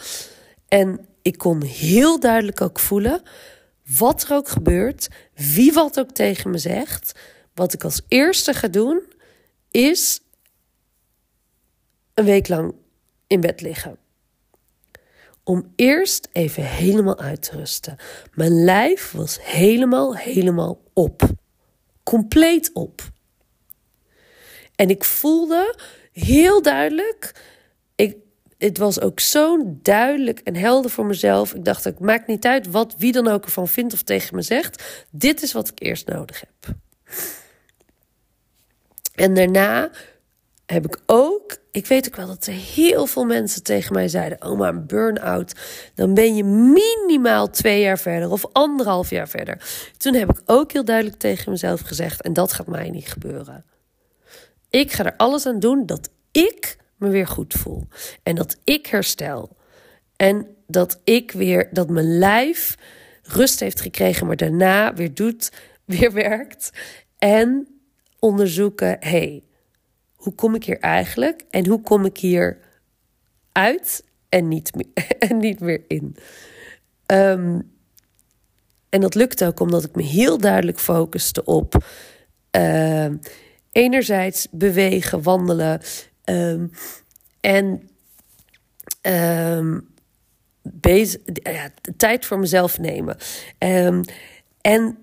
En 0.68 1.06
ik 1.22 1.38
kon 1.38 1.62
heel 1.62 2.20
duidelijk 2.20 2.60
ook 2.60 2.78
voelen, 2.78 3.22
wat 3.96 4.22
er 4.22 4.34
ook 4.34 4.48
gebeurt, 4.48 5.08
wie 5.34 5.72
wat 5.72 5.98
ook 5.98 6.10
tegen 6.10 6.50
me 6.50 6.58
zegt, 6.58 7.12
wat 7.54 7.72
ik 7.72 7.84
als 7.84 8.02
eerste 8.08 8.54
ga 8.54 8.68
doen, 8.68 9.02
is 9.70 10.20
een 12.14 12.24
week 12.24 12.48
lang 12.48 12.74
in 13.26 13.40
bed 13.40 13.60
liggen. 13.60 13.96
Om 15.44 15.72
eerst 15.76 16.28
even 16.32 16.64
helemaal 16.64 17.18
uit 17.18 17.42
te 17.42 17.56
rusten. 17.56 17.96
Mijn 18.34 18.64
lijf 18.64 19.10
was 19.10 19.38
helemaal, 19.42 20.16
helemaal 20.16 20.80
op. 20.92 21.22
Compleet 22.02 22.70
op. 22.72 23.11
En 24.76 24.90
ik 24.90 25.04
voelde 25.04 25.78
heel 26.12 26.62
duidelijk 26.62 27.32
het 28.64 28.78
was 28.78 29.00
ook 29.00 29.20
zo 29.20 29.76
duidelijk 29.82 30.38
en 30.38 30.56
helder 30.56 30.90
voor 30.90 31.06
mezelf. 31.06 31.54
Ik 31.54 31.64
dacht, 31.64 31.84
het 31.84 32.00
maakt 32.00 32.26
niet 32.26 32.46
uit 32.46 32.70
wat 32.70 32.94
wie 32.98 33.12
dan 33.12 33.28
ook 33.28 33.44
ervan 33.44 33.68
vindt 33.68 33.92
of 33.92 34.02
tegen 34.02 34.36
me 34.36 34.42
zegt. 34.42 35.04
Dit 35.10 35.42
is 35.42 35.52
wat 35.52 35.68
ik 35.68 35.80
eerst 35.80 36.08
nodig 36.08 36.40
heb. 36.40 36.76
En 39.14 39.34
daarna 39.34 39.90
heb 40.66 40.84
ik 40.84 41.00
ook, 41.06 41.56
ik 41.70 41.86
weet 41.86 42.06
ook 42.06 42.16
wel 42.16 42.26
dat 42.26 42.46
er 42.46 42.52
heel 42.52 43.06
veel 43.06 43.24
mensen 43.24 43.62
tegen 43.62 43.92
mij 43.92 44.08
zeiden: 44.08 44.44
Oh, 44.44 44.58
maar 44.58 44.68
een 44.68 44.86
burn-out, 44.86 45.52
dan 45.94 46.14
ben 46.14 46.36
je 46.36 46.44
minimaal 46.44 47.50
twee 47.50 47.80
jaar 47.80 47.98
verder 47.98 48.30
of 48.30 48.44
anderhalf 48.52 49.10
jaar 49.10 49.28
verder. 49.28 49.90
Toen 49.96 50.14
heb 50.14 50.30
ik 50.30 50.42
ook 50.46 50.72
heel 50.72 50.84
duidelijk 50.84 51.18
tegen 51.18 51.50
mezelf 51.50 51.80
gezegd: 51.80 52.22
En 52.22 52.32
dat 52.32 52.52
gaat 52.52 52.66
mij 52.66 52.90
niet 52.90 53.08
gebeuren. 53.08 53.64
Ik 54.72 54.92
ga 54.92 55.04
er 55.04 55.16
alles 55.16 55.46
aan 55.46 55.58
doen 55.58 55.86
dat 55.86 56.10
ik 56.30 56.76
me 56.96 57.08
weer 57.08 57.26
goed 57.26 57.54
voel. 57.54 57.86
En 58.22 58.34
dat 58.34 58.56
ik 58.64 58.86
herstel. 58.86 59.56
En 60.16 60.46
dat 60.66 61.00
ik 61.04 61.32
weer, 61.32 61.68
dat 61.72 61.90
mijn 61.90 62.18
lijf 62.18 62.76
rust 63.22 63.60
heeft 63.60 63.80
gekregen, 63.80 64.26
maar 64.26 64.36
daarna 64.36 64.94
weer 64.94 65.14
doet, 65.14 65.52
weer 65.84 66.12
werkt. 66.12 66.70
En 67.18 67.80
onderzoeken, 68.18 68.96
hey, 69.00 69.42
hoe 70.14 70.34
kom 70.34 70.54
ik 70.54 70.64
hier 70.64 70.78
eigenlijk? 70.78 71.44
En 71.50 71.66
hoe 71.66 71.80
kom 71.80 72.04
ik 72.04 72.18
hier 72.18 72.58
uit 73.52 74.04
en 74.28 74.48
niet 74.48 74.74
meer, 74.74 75.06
en 75.28 75.36
niet 75.38 75.60
meer 75.60 75.84
in? 75.88 76.16
Ehm, 77.06 77.60
en 78.88 79.00
dat 79.00 79.14
lukt 79.14 79.44
ook 79.44 79.60
omdat 79.60 79.84
ik 79.84 79.94
me 79.94 80.02
heel 80.02 80.38
duidelijk 80.38 80.78
focuste 80.80 81.44
op 81.44 81.84
uh, 82.56 83.10
enerzijds 83.72 84.46
bewegen, 84.50 85.22
wandelen, 85.22 85.80
Um, 86.24 86.70
en 87.40 87.88
um, 89.02 89.88
tijd 91.96 92.26
voor 92.26 92.38
mezelf 92.38 92.78
nemen. 92.78 93.16
Um, 93.58 94.04
en 94.60 94.98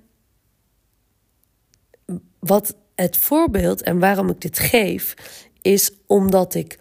wat 2.40 2.76
het 2.96 3.18
voorbeeld 3.18 3.82
en 3.82 4.00
waarom 4.00 4.30
ik 4.30 4.42
dit 4.42 4.60
geef, 4.60 5.14
is 5.62 5.92
omdat 6.08 6.54
ik 6.54 6.78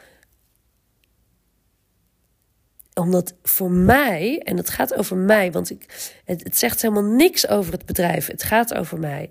omdat 2.95 3.35
voor 3.43 3.71
mij, 3.71 4.39
en 4.39 4.57
het 4.57 4.71
gaat 4.71 4.95
over 4.95 5.17
mij, 5.17 5.53
want 5.53 5.71
ik, 5.71 6.13
het 6.25 6.59
zegt 6.59 6.83
helemaal 6.83 7.13
niks 7.13 7.49
over 7.49 7.73
het 7.73 7.87
bedrijf. 7.87 8.27
Het 8.27 8.43
gaat 8.43 8.75
over 8.75 8.99
mij. 8.99 9.31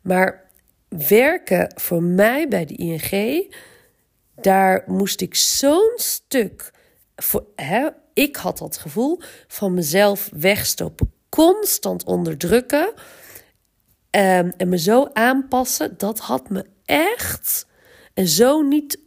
Maar 0.00 0.45
werken 0.96 1.72
voor 1.74 2.02
mij 2.02 2.48
bij 2.48 2.64
de 2.64 2.74
ING, 2.76 3.54
daar 4.34 4.84
moest 4.86 5.20
ik 5.20 5.34
zo'n 5.34 5.92
stuk. 5.94 6.70
Voor, 7.16 7.44
hè, 7.54 7.88
ik 8.14 8.36
had 8.36 8.58
dat 8.58 8.76
gevoel 8.76 9.20
van 9.46 9.74
mezelf 9.74 10.30
wegstoppen, 10.32 11.12
constant 11.28 12.04
onderdrukken 12.04 12.92
um, 14.10 14.52
en 14.56 14.68
me 14.68 14.78
zo 14.78 15.08
aanpassen. 15.12 15.94
Dat 15.96 16.18
had 16.18 16.50
me 16.50 16.64
echt 16.84 17.66
en 18.14 18.28
zo 18.28 18.62
niet 18.62 18.98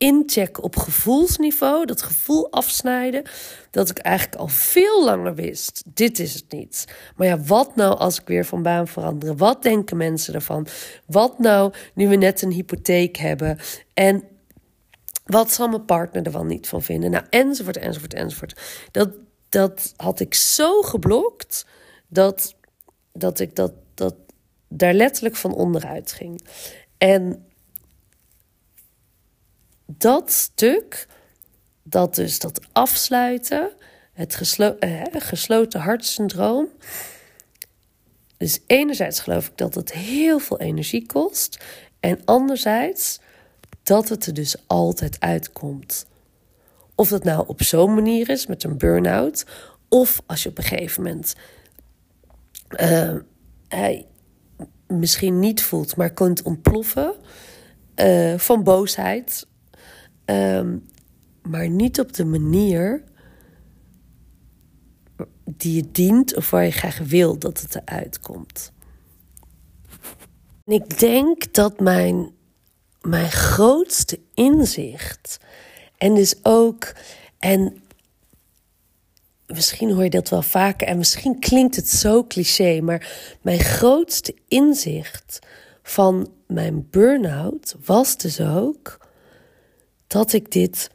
inchecken 0.00 0.62
op 0.62 0.76
gevoelsniveau, 0.76 1.86
dat 1.86 2.02
gevoel 2.02 2.50
afsnijden, 2.50 3.22
dat 3.70 3.90
ik 3.90 3.98
eigenlijk 3.98 4.36
al 4.36 4.48
veel 4.48 5.04
langer 5.04 5.34
wist: 5.34 5.82
dit 5.86 6.18
is 6.18 6.34
het 6.34 6.52
niet. 6.52 6.84
Maar 7.16 7.26
ja, 7.26 7.40
wat 7.40 7.76
nou 7.76 7.98
als 7.98 8.20
ik 8.20 8.26
weer 8.26 8.44
van 8.44 8.62
baan 8.62 8.88
verander? 8.88 9.36
Wat 9.36 9.62
denken 9.62 9.96
mensen 9.96 10.34
ervan? 10.34 10.66
Wat 11.06 11.38
nou 11.38 11.72
nu 11.94 12.08
we 12.08 12.16
net 12.16 12.42
een 12.42 12.52
hypotheek 12.52 13.16
hebben? 13.16 13.58
En 13.94 14.22
wat 15.24 15.52
zal 15.52 15.68
mijn 15.68 15.84
partner 15.84 16.26
er 16.26 16.32
wel 16.32 16.44
niet 16.44 16.68
van 16.68 16.82
vinden? 16.82 17.10
Nou, 17.10 17.24
enzovoort, 17.30 17.76
enzovoort, 17.76 18.14
enzovoort. 18.14 18.60
Dat, 18.90 19.10
dat 19.48 19.92
had 19.96 20.20
ik 20.20 20.34
zo 20.34 20.82
geblokt 20.82 21.66
dat, 22.08 22.54
dat 23.12 23.40
ik 23.40 23.56
dat, 23.56 23.72
dat 23.94 24.14
daar 24.68 24.94
letterlijk 24.94 25.36
van 25.36 25.54
onderuit 25.54 26.12
ging. 26.12 26.46
En 26.98 27.44
dat 30.00 30.32
stuk, 30.32 31.06
dat 31.82 32.14
dus 32.14 32.38
dat 32.38 32.60
afsluiten, 32.72 33.70
het 34.12 34.58
eh, 34.58 35.02
gesloten 35.12 35.80
hartsyndroom. 35.80 36.68
Dus 38.36 38.60
enerzijds 38.66 39.20
geloof 39.20 39.46
ik 39.46 39.56
dat 39.56 39.74
het 39.74 39.92
heel 39.92 40.38
veel 40.38 40.60
energie 40.60 41.06
kost. 41.06 41.64
En 42.00 42.20
anderzijds 42.24 43.20
dat 43.82 44.08
het 44.08 44.26
er 44.26 44.34
dus 44.34 44.56
altijd 44.66 45.20
uitkomt. 45.20 46.06
Of 46.94 47.08
dat 47.08 47.24
nou 47.24 47.44
op 47.46 47.62
zo'n 47.62 47.94
manier 47.94 48.28
is 48.28 48.46
met 48.46 48.64
een 48.64 48.78
burn-out. 48.78 49.44
Of 49.88 50.22
als 50.26 50.42
je 50.42 50.48
op 50.48 50.58
een 50.58 50.64
gegeven 50.64 51.02
moment 51.02 51.34
uh, 52.68 53.14
hij 53.68 54.06
misschien 54.86 55.38
niet 55.38 55.62
voelt, 55.62 55.96
maar 55.96 56.10
kunt 56.10 56.42
ontploffen 56.42 57.14
uh, 57.96 58.38
van 58.38 58.62
boosheid 58.62 59.46
Ehm, 60.30 60.76
maar 61.42 61.68
niet 61.68 62.00
op 62.00 62.12
de 62.12 62.24
manier 62.24 63.04
die 65.44 65.74
je 65.74 65.90
dient 65.90 66.36
of 66.36 66.50
waar 66.50 66.64
je 66.64 66.70
graag 66.70 66.98
wil 66.98 67.38
dat 67.38 67.60
het 67.60 67.74
eruit 67.74 68.20
komt. 68.20 68.72
Ik 70.64 70.98
denk 70.98 71.54
dat 71.54 71.80
mijn, 71.80 72.30
mijn 73.00 73.30
grootste 73.30 74.20
inzicht, 74.34 75.38
en 75.96 76.14
dus 76.14 76.34
ook, 76.42 76.92
en 77.38 77.82
misschien 79.46 79.92
hoor 79.92 80.04
je 80.04 80.10
dat 80.10 80.28
wel 80.28 80.42
vaker 80.42 80.86
en 80.86 80.98
misschien 80.98 81.38
klinkt 81.38 81.76
het 81.76 81.88
zo 81.88 82.24
cliché, 82.24 82.80
maar 82.80 83.36
mijn 83.42 83.60
grootste 83.60 84.34
inzicht 84.48 85.38
van 85.82 86.32
mijn 86.46 86.88
burn-out 86.90 87.76
was 87.84 88.16
dus 88.16 88.40
ook 88.40 89.08
dat 90.10 90.32
ik 90.32 90.52
dit 90.52 90.90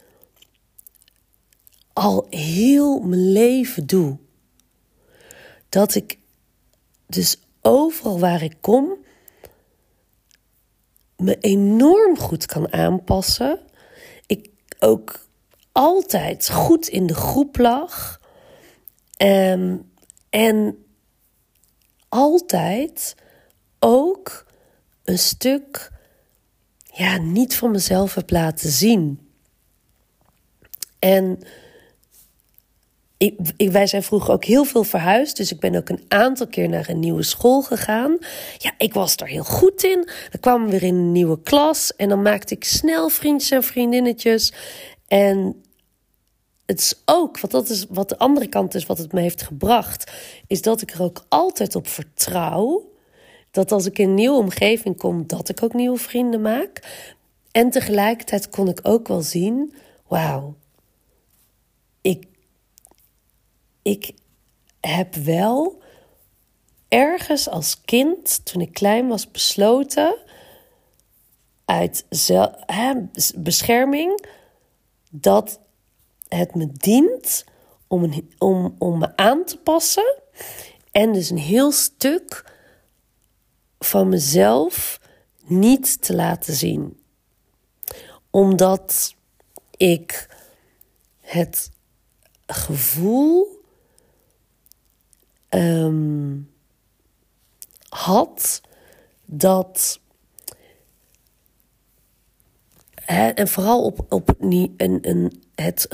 al 1.94 2.28
heel 2.30 3.00
mijn 3.00 3.32
leven 3.32 3.88
doe. 3.88 4.18
Dat 5.70 5.96
ik 5.96 6.20
dus 7.08 7.38
overal 7.62 8.20
waar 8.20 8.44
ik 8.44 8.56
kom 8.62 8.98
me 11.18 11.38
enorm 11.40 12.18
goed 12.18 12.46
kan 12.46 12.74
aanpassen. 12.74 13.60
Ik 14.26 14.50
ook 14.80 15.20
altijd 15.72 16.50
goed 16.50 16.88
in 16.88 17.08
de 17.08 17.16
groep 17.16 17.58
lag. 17.58 18.20
Um, 19.18 19.92
en 20.30 20.86
altijd 22.10 23.16
ook 23.80 24.46
een 25.04 25.20
stuk 25.20 25.92
ja, 26.98 27.18
niet 27.18 27.56
van 27.56 27.72
mezelf 27.72 28.16
heb 28.16 28.30
laten 28.30 28.70
zien. 28.70 29.20
En 31.00 31.40
ik, 33.18 33.40
ik, 33.58 33.72
wij 33.72 33.88
zijn 33.88 34.04
vroeger 34.04 34.34
ook 34.34 34.46
heel 34.46 34.64
veel 34.64 34.84
verhuisd. 34.84 35.38
Dus 35.38 35.52
ik 35.52 35.60
ben 35.60 35.76
ook 35.76 35.90
een 35.90 36.06
aantal 36.08 36.48
keer 36.48 36.70
naar 36.70 36.90
een 36.90 37.00
nieuwe 37.00 37.24
school 37.24 37.62
gegaan. 37.62 38.18
Ja, 38.58 38.72
ik 38.78 38.94
was 38.94 39.16
er 39.16 39.28
heel 39.28 39.44
goed 39.44 39.84
in. 39.84 40.10
Dan 40.32 40.40
kwam 40.40 40.66
we 40.66 40.72
weer 40.72 40.84
in 40.84 40.96
een 40.96 41.12
nieuwe 41.12 41.42
klas. 41.42 41.96
En 41.96 42.10
dan 42.10 42.22
maakte 42.22 42.54
ik 42.54 42.64
snel 42.64 43.10
vriendjes 43.10 43.52
en 43.52 43.64
vriendinnetjes. 43.64 44.54
En 45.08 45.64
het 46.66 46.80
is 46.80 47.02
ook, 47.06 47.40
wat, 47.40 47.52
dat 47.52 47.70
is, 47.70 47.86
wat 47.90 48.10
de 48.10 48.18
andere 48.18 48.48
kant 48.48 48.76
is, 48.76 48.86
wat 48.86 48.98
het 48.98 49.12
me 49.12 49.22
heeft 49.22 49.42
gebracht, 49.42 50.12
is 50.48 50.62
dat 50.62 50.82
ik 50.82 50.92
er 50.92 51.02
ook 51.02 51.26
altijd 51.30 51.76
op 51.76 51.88
vertrouw 51.88 52.94
dat 53.56 53.72
als 53.72 53.86
ik 53.86 53.98
in 53.98 54.10
een 54.10 54.14
nieuwe 54.14 54.38
omgeving 54.38 54.98
kom, 54.98 55.28
dat 55.28 55.50
ik 55.50 55.64
ook 55.64 55.74
nieuwe 55.74 55.98
vrienden 55.98 56.42
maak. 56.42 57.04
En 57.52 57.70
tegelijkertijd 57.70 58.50
kon 58.50 58.68
ik 58.68 58.80
ook 58.84 59.08
wel 59.08 59.22
zien: 59.22 59.74
wauw, 60.08 60.56
ik, 62.02 62.28
ik 63.82 64.12
heb 64.80 65.16
wel 65.16 65.82
ergens 66.88 67.50
als 67.50 67.82
kind, 67.82 68.46
toen 68.46 68.62
ik 68.62 68.74
klein 68.74 69.08
was, 69.08 69.32
besloten 69.32 70.18
uit 71.66 72.06
hè, 72.66 72.94
bescherming 73.36 74.26
dat 75.12 75.60
het 76.28 76.56
me 76.56 76.72
dient 76.72 77.46
om, 77.88 78.30
om, 78.38 78.76
om 78.78 78.98
me 79.00 79.18
aan 79.18 79.46
te 79.46 79.58
passen. 79.58 80.16
En 80.92 81.14
dus 81.14 81.30
een 81.30 81.38
heel 81.38 81.72
stuk 81.72 82.54
van 83.86 84.10
mezelf 84.10 85.00
niet 85.46 86.02
te 86.02 86.16
laten 86.16 86.54
zien. 86.54 87.00
Omdat 88.30 89.16
ik 89.78 90.30
het 91.22 91.72
gevoel 92.48 93.64
ehm, 95.50 96.38
had 97.90 98.62
dat. 99.26 100.00
en 103.06 103.48
vooral 103.48 103.84
op, 103.84 104.06
op 104.10 104.36
een, 104.40 104.74
een, 104.78 105.44
het, 105.56 105.88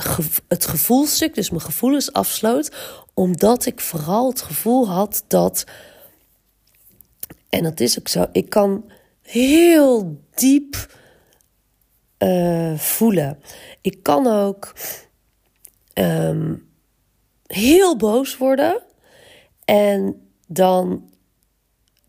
het 0.48 0.66
gevoelstuk, 0.66 1.34
dus 1.34 1.50
mijn 1.50 1.62
gevoelens 1.62 2.12
afsloot, 2.12 2.76
omdat 3.14 3.66
ik 3.66 3.80
vooral 3.80 4.28
het 4.28 4.42
gevoel 4.42 4.88
had 4.88 5.24
dat 5.26 5.64
en 7.52 7.62
dat 7.62 7.80
is 7.80 7.98
ook 7.98 8.08
zo. 8.08 8.26
Ik 8.32 8.48
kan 8.48 8.90
heel 9.22 10.20
diep 10.34 10.96
uh, 12.18 12.78
voelen. 12.78 13.38
Ik 13.80 14.02
kan 14.02 14.26
ook 14.26 14.74
um, 15.94 16.68
heel 17.46 17.96
boos 17.96 18.36
worden. 18.36 18.82
En 19.64 20.28
dan. 20.46 21.10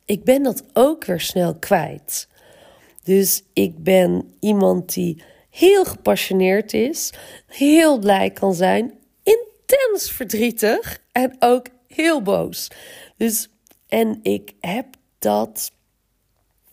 Ik 0.05 0.23
ben 0.23 0.43
dat 0.43 0.63
ook 0.73 1.05
weer 1.05 1.19
snel 1.19 1.55
kwijt. 1.55 2.27
Dus 3.03 3.43
ik 3.53 3.83
ben 3.83 4.35
iemand 4.39 4.93
die 4.93 5.23
heel 5.49 5.85
gepassioneerd 5.85 6.73
is, 6.73 7.13
heel 7.47 7.99
blij 7.99 8.31
kan 8.31 8.53
zijn, 8.53 8.93
intens 9.23 10.11
verdrietig 10.11 11.01
en 11.11 11.35
ook 11.39 11.67
heel 11.87 12.21
boos. 12.21 12.67
Dus 13.17 13.49
en 13.87 14.19
ik 14.21 14.53
heb 14.59 14.85
dat. 15.23 15.71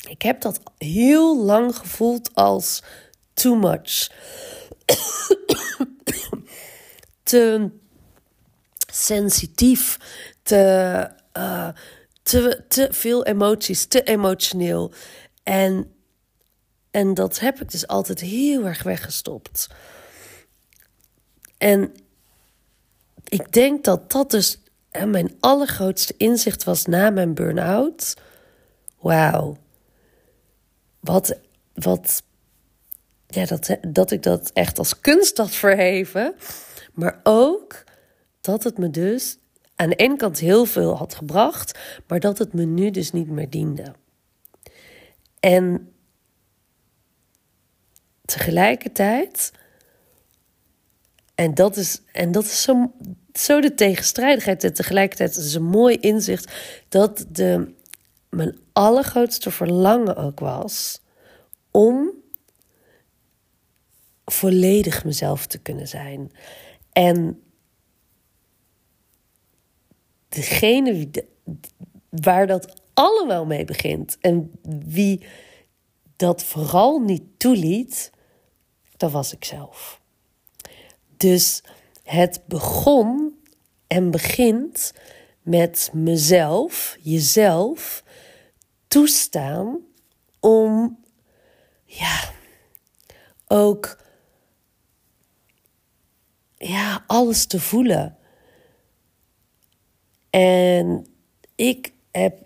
Ik 0.09 0.23
heb 0.23 0.41
dat 0.41 0.61
heel 0.79 1.45
lang 1.45 1.77
gevoeld 1.77 2.35
als 2.35 2.83
too 3.33 3.55
much. 3.55 4.11
te 7.23 7.71
sensitief, 8.93 9.99
te, 10.43 11.11
uh, 11.37 11.69
te, 12.23 12.65
te 12.69 12.89
veel 12.91 13.25
emoties, 13.25 13.87
te 13.87 14.03
emotioneel. 14.03 14.93
En, 15.43 15.93
en 16.91 17.15
dat 17.15 17.39
heb 17.39 17.61
ik 17.61 17.71
dus 17.71 17.87
altijd 17.87 18.21
heel 18.21 18.65
erg 18.65 18.83
weggestopt. 18.83 19.69
En 21.59 21.93
ik 23.25 23.53
denk 23.53 23.85
dat 23.85 24.11
dat 24.11 24.31
dus 24.31 24.59
mijn 25.05 25.37
allergrootste 25.41 26.15
inzicht 26.17 26.65
was 26.65 26.87
na 26.87 27.11
mijn 27.11 27.35
burn-out 27.35 28.15
wauw. 29.01 29.57
Wat, 31.01 31.39
wat, 31.75 32.23
ja, 33.27 33.45
dat, 33.45 33.77
dat 33.89 34.11
ik 34.11 34.23
dat 34.23 34.51
echt 34.53 34.79
als 34.79 35.01
kunst 35.01 35.37
had 35.37 35.55
verheven. 35.55 36.35
Maar 36.93 37.21
ook 37.23 37.85
dat 38.41 38.65
het 38.65 38.79
me 38.79 38.91
dus 38.91 39.39
aan 39.77 39.89
de 39.89 39.97
ene 39.97 40.17
kant 40.17 40.39
heel 40.39 40.65
veel 40.65 40.97
had 40.97 41.15
gebracht, 41.15 41.79
maar 42.07 42.21
dat 42.21 42.39
het 42.39 42.53
me 42.53 42.65
nu 42.65 42.91
dus 42.91 43.13
niet 43.13 43.29
meer 43.29 43.51
diende. 43.51 43.95
En 45.41 45.93
tegelijkertijd, 48.25 49.53
en 51.35 51.55
dat 51.55 51.77
is, 51.77 52.03
en 52.13 52.33
dat 52.33 52.45
is 52.45 52.63
zo, 52.63 52.93
zo 53.33 53.61
de 53.61 53.75
tegenstrijdigheid, 53.75 54.65
en 54.65 54.75
tegelijkertijd 54.75 55.37
is 55.37 55.55
een 55.55 55.63
mooi 55.63 55.97
inzicht 55.97 56.53
dat 56.89 57.27
de, 57.29 57.75
mijn 58.31 58.59
allergrootste 58.73 59.51
verlangen 59.51 60.17
ook 60.17 60.41
was 60.41 61.01
om 61.71 62.11
volledig 64.25 65.05
mezelf 65.05 65.47
te 65.47 65.59
kunnen 65.59 65.89
zijn. 65.89 66.33
En 66.93 67.43
degene 70.29 71.09
waar 72.09 72.47
dat 72.47 72.83
allemaal 72.95 73.47
mee 73.47 73.65
begint 73.65 74.19
en 74.21 74.53
wie 74.87 75.27
dat 76.17 76.45
vooral 76.45 76.99
niet 76.99 77.23
toeliet, 77.37 78.11
dat 78.97 79.11
was 79.11 79.33
ik 79.33 79.45
zelf. 79.45 80.01
Dus 81.17 81.63
het 82.03 82.43
begon 82.47 83.39
en 83.87 84.11
begint 84.11 84.93
met 85.51 85.91
mezelf, 85.93 86.97
jezelf 87.01 88.05
toestaan 88.89 89.79
om 90.41 90.99
ja, 91.85 92.31
ook 93.47 93.99
ja, 96.57 97.05
alles 97.07 97.47
te 97.47 97.61
voelen. 97.61 98.17
En 100.31 101.07
ik 101.55 101.93
heb 102.11 102.39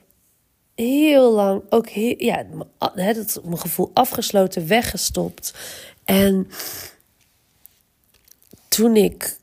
heel 0.74 1.32
lang 1.32 1.62
ook 1.68 1.88
heel, 1.88 2.14
ja, 2.18 2.46
het, 2.78 3.40
mijn 3.44 3.58
gevoel 3.58 3.90
afgesloten, 3.94 4.66
weggestopt. 4.66 5.54
En 6.04 6.48
toen 8.68 8.96
ik 8.96 9.38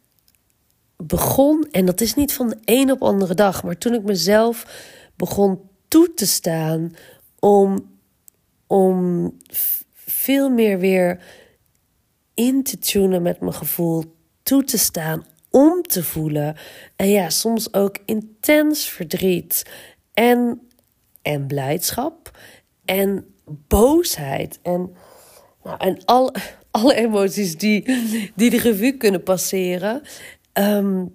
begon, 1.03 1.67
en 1.71 1.85
dat 1.85 2.01
is 2.01 2.15
niet 2.15 2.33
van 2.33 2.49
de 2.49 2.57
een 2.65 2.91
op 2.91 3.01
andere 3.01 3.33
dag, 3.33 3.63
maar 3.63 3.77
toen 3.77 3.93
ik 3.93 4.03
mezelf 4.03 4.65
begon 5.15 5.59
toe 5.87 6.13
te 6.13 6.25
staan 6.25 6.95
om, 7.39 7.89
om 8.67 9.31
veel 9.93 10.49
meer 10.49 10.79
weer 10.79 11.23
in 12.33 12.63
te 12.63 12.79
tunen 12.79 13.21
met 13.21 13.39
mijn 13.39 13.53
gevoel, 13.53 14.15
toe 14.43 14.63
te 14.63 14.77
staan 14.77 15.25
om 15.49 15.81
te 15.81 16.03
voelen. 16.03 16.55
En 16.95 17.09
ja, 17.09 17.29
soms 17.29 17.73
ook 17.73 17.97
intens 18.05 18.85
verdriet 18.85 19.69
en, 20.13 20.67
en 21.21 21.47
blijdschap 21.47 22.37
en 22.85 23.25
boosheid 23.67 24.59
en, 24.61 24.95
nou, 25.63 25.77
en 25.77 26.05
al, 26.05 26.33
alle 26.71 26.95
emoties 26.95 27.57
die, 27.57 27.83
die 28.35 28.49
de 28.49 28.57
revue 28.57 28.97
kunnen 28.97 29.23
passeren, 29.23 30.01
ehm, 30.53 31.05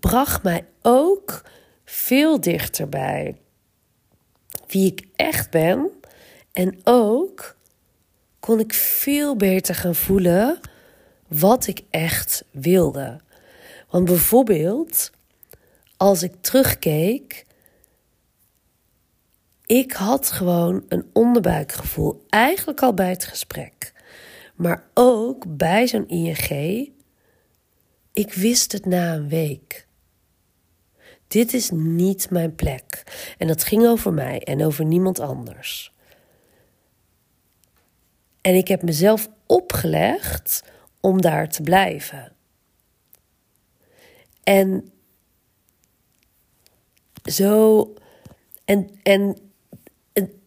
bracht 0.00 0.42
mij 0.42 0.66
ook 0.82 1.42
veel 1.84 2.40
dichterbij 2.40 3.36
wie 4.66 4.92
ik 4.92 5.06
echt 5.16 5.50
ben. 5.50 5.90
En 6.52 6.78
ook 6.84 7.56
kon 8.40 8.60
ik 8.60 8.74
veel 8.74 9.36
beter 9.36 9.74
gaan 9.74 9.94
voelen 9.94 10.60
wat 11.28 11.66
ik 11.66 11.82
echt 11.90 12.44
wilde. 12.50 13.20
Want 13.90 14.04
bijvoorbeeld, 14.04 15.10
als 15.96 16.22
ik 16.22 16.34
terugkeek, 16.40 17.46
ik 19.66 19.92
had 19.92 20.30
gewoon 20.30 20.84
een 20.88 21.06
onderbuikgevoel, 21.12 22.24
eigenlijk 22.28 22.82
al 22.82 22.94
bij 22.94 23.10
het 23.10 23.24
gesprek, 23.24 23.92
maar 24.54 24.84
ook 24.94 25.56
bij 25.56 25.86
zo'n 25.86 26.08
ING. 26.08 26.96
Ik 28.18 28.32
wist 28.32 28.72
het 28.72 28.86
na 28.86 29.14
een 29.14 29.28
week. 29.28 29.86
Dit 31.26 31.52
is 31.52 31.70
niet 31.70 32.30
mijn 32.30 32.54
plek. 32.54 33.02
En 33.38 33.46
dat 33.46 33.64
ging 33.64 33.86
over 33.86 34.12
mij 34.12 34.42
en 34.42 34.64
over 34.64 34.84
niemand 34.84 35.20
anders. 35.20 35.92
En 38.40 38.54
ik 38.54 38.68
heb 38.68 38.82
mezelf 38.82 39.28
opgelegd 39.46 40.64
om 41.00 41.20
daar 41.20 41.48
te 41.48 41.62
blijven. 41.62 42.32
En 44.42 44.92
zo. 47.24 47.94
En, 48.64 48.90
en 49.02 49.47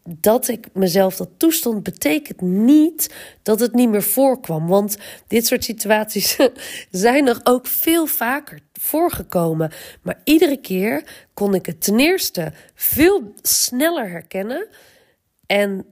dat 0.03 0.47
ik 0.47 0.67
mezelf 0.73 1.15
dat 1.15 1.29
toestond, 1.37 1.83
betekent 1.83 2.41
niet 2.41 3.13
dat 3.41 3.59
het 3.59 3.73
niet 3.73 3.89
meer 3.89 4.03
voorkwam. 4.03 4.67
Want 4.67 4.97
dit 5.27 5.45
soort 5.47 5.63
situaties 5.63 6.37
zijn 6.91 7.27
er 7.27 7.39
ook 7.43 7.67
veel 7.67 8.05
vaker 8.05 8.59
voorgekomen. 8.73 9.71
Maar 10.01 10.21
iedere 10.23 10.57
keer 10.57 11.27
kon 11.33 11.53
ik 11.53 11.65
het 11.65 11.81
ten 11.81 11.99
eerste 11.99 12.53
veel 12.73 13.33
sneller 13.41 14.09
herkennen. 14.09 14.67
En, 15.45 15.85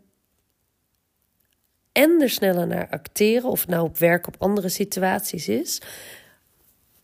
er 1.94 2.30
sneller 2.30 2.68
naar 2.68 2.90
acteren. 2.90 3.50
Of 3.50 3.68
nou 3.68 3.84
op 3.84 3.98
werk 3.98 4.28
op 4.28 4.36
andere 4.40 4.70
situaties 4.70 5.48
is. 5.48 5.82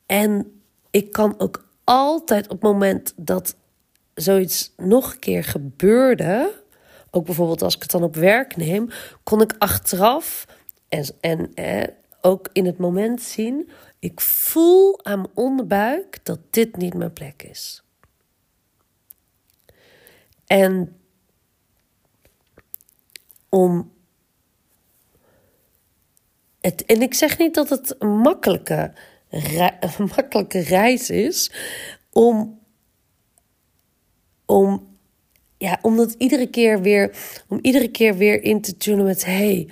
En 0.06 0.62
ik 0.92 1.12
kan 1.12 1.40
ook 1.40 1.68
altijd 1.84 2.46
op 2.46 2.52
het 2.52 2.62
moment 2.62 3.14
dat 3.16 3.56
zoiets 4.14 4.74
nog 4.78 5.14
een 5.14 5.20
keer 5.20 5.44
gebeurde, 5.44 6.64
ook 7.16 7.26
bijvoorbeeld 7.26 7.62
als 7.62 7.76
ik 7.76 7.82
het 7.82 7.92
dan 7.92 8.04
op 8.04 8.16
werk 8.16 8.56
neem, 8.56 8.90
kon 9.24 9.42
ik 9.42 9.56
achteraf 9.58 10.48
en, 10.88 11.06
en 11.54 11.94
ook 12.22 12.50
in 12.54 12.66
het 12.66 12.78
moment 12.78 13.22
zien, 13.22 13.70
ik 14.00 14.22
voel 14.22 15.06
aan 15.06 15.22
mijn 15.22 15.32
onderbuik 15.34 16.20
dat 16.24 16.40
dit 16.50 16.78
niet 16.78 16.94
mijn 16.94 17.14
plek 17.14 17.44
is. 17.44 17.84
En 20.46 21.00
om 23.50 23.92
het, 26.60 26.86
en 26.86 27.02
ik 27.02 27.14
zeg 27.14 27.38
niet 27.38 27.54
dat 27.54 27.70
het 27.70 27.96
een 28.00 28.18
makkelijke 28.18 28.94
een 29.98 30.10
makkelijke 30.16 30.60
reis 30.60 31.10
is 31.10 31.52
om, 32.12 32.60
om, 34.46 34.95
ja, 35.58 35.80
om 35.82 35.98
dat 35.98 36.16
iedere 36.18 36.50
keer 36.50 36.82
weer, 36.82 37.18
om 37.48 37.60
iedere 37.62 37.88
keer 37.88 38.18
weer 38.18 38.44
in 38.44 38.62
te 38.62 38.78
tunen 38.78 39.06
met 39.06 39.26
hey. 39.26 39.70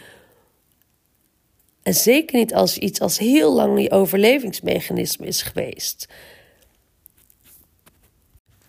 En 1.84 1.94
zeker 1.94 2.38
niet 2.38 2.54
als 2.54 2.78
iets 2.78 3.00
als 3.00 3.18
heel 3.18 3.54
lang 3.54 3.82
je 3.82 3.92
overlevingsmechanisme 3.92 5.26
is 5.26 5.42
geweest. 5.42 6.08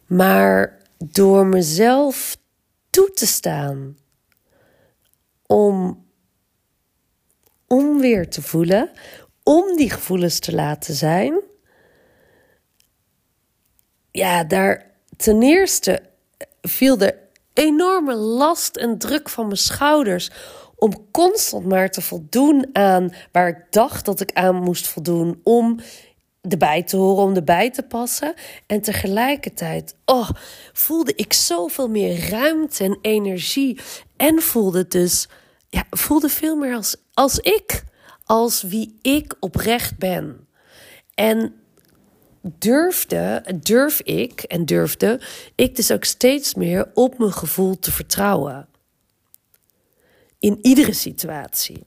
Maar 0.06 0.78
door 0.98 1.46
mezelf 1.46 2.36
toe 2.90 3.10
te 3.10 3.26
staan 3.26 3.96
om, 5.46 6.04
om 7.66 8.00
weer 8.00 8.28
te 8.28 8.42
voelen, 8.42 8.90
om 9.42 9.76
die 9.76 9.90
gevoelens 9.90 10.38
te 10.38 10.54
laten 10.54 10.94
zijn. 10.94 11.40
Ja, 14.10 14.44
daar 14.44 14.90
ten 15.16 15.42
eerste 15.42 16.02
viel 16.62 16.98
de 16.98 17.14
enorme 17.52 18.14
last 18.14 18.76
en 18.76 18.98
druk 18.98 19.28
van 19.28 19.46
mijn 19.46 19.58
schouders 19.58 20.30
om 20.76 21.10
constant 21.10 21.66
maar 21.66 21.90
te 21.90 22.00
voldoen 22.00 22.68
aan 22.72 23.14
waar 23.32 23.48
ik 23.48 23.66
dacht 23.70 24.04
dat 24.04 24.20
ik 24.20 24.32
aan 24.32 24.56
moest 24.62 24.86
voldoen 24.86 25.40
om 25.42 25.78
erbij 26.48 26.82
te 26.82 26.96
horen, 26.96 27.24
om 27.24 27.34
erbij 27.34 27.70
te 27.70 27.82
passen. 27.82 28.34
En 28.66 28.80
tegelijkertijd, 28.80 29.96
oh, 30.04 30.30
voelde 30.72 31.12
ik 31.14 31.32
zoveel 31.32 31.88
meer 31.88 32.28
ruimte 32.28 32.84
en 32.84 32.98
energie 33.02 33.80
en 34.16 34.42
voelde 34.42 34.86
dus, 34.86 35.28
ja, 35.68 35.84
voelde 35.90 36.28
veel 36.28 36.56
meer 36.56 36.74
als, 36.74 36.96
als 37.14 37.38
ik 37.38 37.84
als 38.24 38.62
wie 38.62 38.98
ik 39.02 39.36
oprecht 39.40 39.98
ben. 39.98 40.48
En 41.14 41.54
durfde, 42.58 43.44
durf 43.60 44.00
ik 44.00 44.42
en 44.42 44.64
durfde 44.64 45.20
ik 45.54 45.76
dus 45.76 45.90
ook 45.90 46.04
steeds 46.04 46.54
meer 46.54 46.90
op 46.94 47.18
mijn 47.18 47.32
gevoel 47.32 47.78
te 47.78 47.92
vertrouwen. 47.92 48.68
In 50.38 50.58
iedere 50.62 50.92
situatie. 50.92 51.86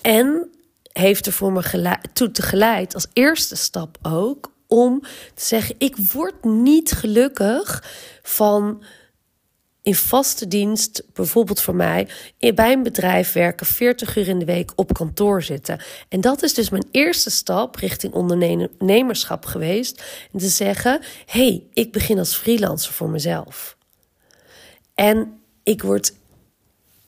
En 0.00 0.50
heeft 0.92 1.26
er 1.26 1.32
voor 1.32 1.52
me 1.52 1.98
toe 2.12 2.30
te 2.30 2.42
geleid 2.42 2.94
als 2.94 3.06
eerste 3.12 3.56
stap 3.56 3.98
ook 4.02 4.52
om 4.66 5.00
te 5.34 5.44
zeggen: 5.44 5.74
ik 5.78 5.96
word 5.96 6.44
niet 6.44 6.92
gelukkig 6.92 7.84
van 8.22 8.82
in 9.84 9.94
vaste 9.94 10.48
dienst, 10.48 11.02
bijvoorbeeld 11.12 11.60
voor 11.60 11.74
mij, 11.74 12.08
bij 12.54 12.72
een 12.72 12.82
bedrijf 12.82 13.32
werken, 13.32 13.66
40 13.66 14.16
uur 14.16 14.28
in 14.28 14.38
de 14.38 14.44
week 14.44 14.72
op 14.76 14.92
kantoor 14.92 15.42
zitten. 15.42 15.80
En 16.08 16.20
dat 16.20 16.42
is 16.42 16.54
dus 16.54 16.70
mijn 16.70 16.88
eerste 16.90 17.30
stap 17.30 17.76
richting 17.76 18.12
ondernemerschap 18.12 19.44
geweest. 19.44 20.02
Te 20.36 20.48
zeggen: 20.48 21.00
hey, 21.26 21.62
ik 21.72 21.92
begin 21.92 22.18
als 22.18 22.36
freelancer 22.36 22.92
voor 22.92 23.08
mezelf. 23.08 23.76
En 24.94 25.40
ik 25.62 25.82
word 25.82 26.12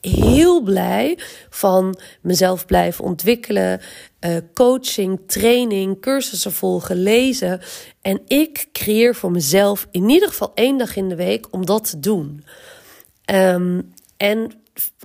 heel 0.07 0.61
blij 0.61 1.19
van 1.49 1.99
mezelf 2.21 2.65
blijven 2.65 3.03
ontwikkelen, 3.03 3.81
uh, 4.19 4.37
coaching, 4.53 5.19
training, 5.27 6.01
cursussen 6.01 6.53
volgen, 6.53 6.95
lezen. 6.95 7.61
En 8.01 8.21
ik 8.27 8.67
creëer 8.71 9.15
voor 9.15 9.31
mezelf 9.31 9.87
in 9.91 10.09
ieder 10.09 10.27
geval 10.27 10.51
één 10.53 10.77
dag 10.77 10.95
in 10.95 11.09
de 11.09 11.15
week 11.15 11.47
om 11.51 11.65
dat 11.65 11.89
te 11.89 11.99
doen. 11.99 12.43
Um, 13.33 13.93
en 14.17 14.51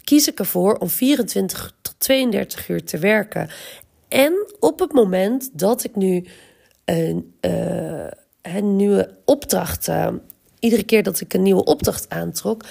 kies 0.05 0.29
ik 0.29 0.39
ervoor 0.39 0.75
om 0.75 0.89
24 0.89 1.75
tot 1.83 1.95
32 1.99 2.69
uur 2.69 2.85
te 2.85 2.99
werken. 2.99 3.49
En 4.09 4.47
op 4.61 4.79
het 4.79 4.93
moment 4.93 5.51
dat 5.53 5.85
ik 5.85 5.97
nu 5.97 6.25
een, 6.85 7.35
uh, 7.41 8.07
een 8.43 8.77
nieuwe 8.77 9.19
opdracht, 9.25 9.89
iedere 10.59 10.83
keer 10.83 11.03
dat 11.03 11.21
ik 11.21 11.35
een 11.35 11.43
nieuwe 11.43 11.65
opdracht 11.65 12.09
aantrok, 12.09 12.65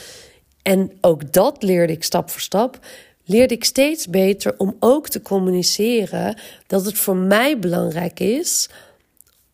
en 0.64 0.92
ook 1.02 1.34
dat 1.34 1.64
leerde 1.64 1.94
ik 1.94 2.04
stap 2.04 2.30
voor 2.30 2.42
stap. 2.42 2.80
Leerde 3.26 3.54
ik 3.54 3.64
steeds 3.64 4.08
beter 4.08 4.54
om 4.58 4.76
ook 4.80 5.10
te 5.10 5.22
communiceren 5.22 6.38
dat 6.68 6.86
het 6.86 6.98
voor 6.98 7.16
mij 7.16 7.60
belangrijk 7.60 8.20
is 8.20 8.70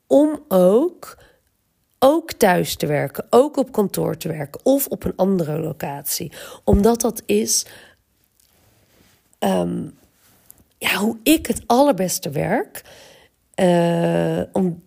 om 0.08 0.44
ook, 0.48 1.18
ook 2.00 2.32
thuis 2.32 2.76
te 2.76 2.86
werken, 2.86 3.26
ook 3.30 3.58
op 3.58 3.72
kantoor 3.72 4.18
te 4.18 4.28
werken 4.28 4.62
of 4.64 4.88
op 4.88 5.04
een 5.04 5.16
andere 5.16 5.60
locatie. 5.60 6.32
Omdat 6.64 7.02
dat 7.02 7.22
is 7.26 7.66
ehm, 9.40 9.84
ja, 10.78 10.96
hoe 10.96 11.18
ik 11.24 11.48
het 11.48 11.62
allerbeste 11.66 12.30
werk. 12.30 12.82
Uh, 13.56 14.42
om, 14.52 14.84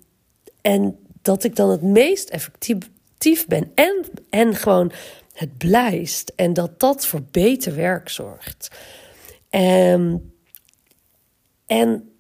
en 0.61 0.99
dat 1.23 1.45
ik 1.45 1.57
dan 1.57 1.71
het 1.71 1.83
meest 1.83 2.29
effectief 2.29 3.47
ben. 3.47 3.71
En, 3.75 4.05
en 4.31 4.55
gewoon 4.55 4.93
het 5.41 5.59
blijst 5.59 6.33
en 6.37 6.53
dat 6.53 6.81
dat 6.81 7.07
voor 7.07 7.23
beter 7.31 7.75
werk 7.75 8.09
zorgt. 8.09 8.71
Um, 9.51 10.33
en 11.67 12.13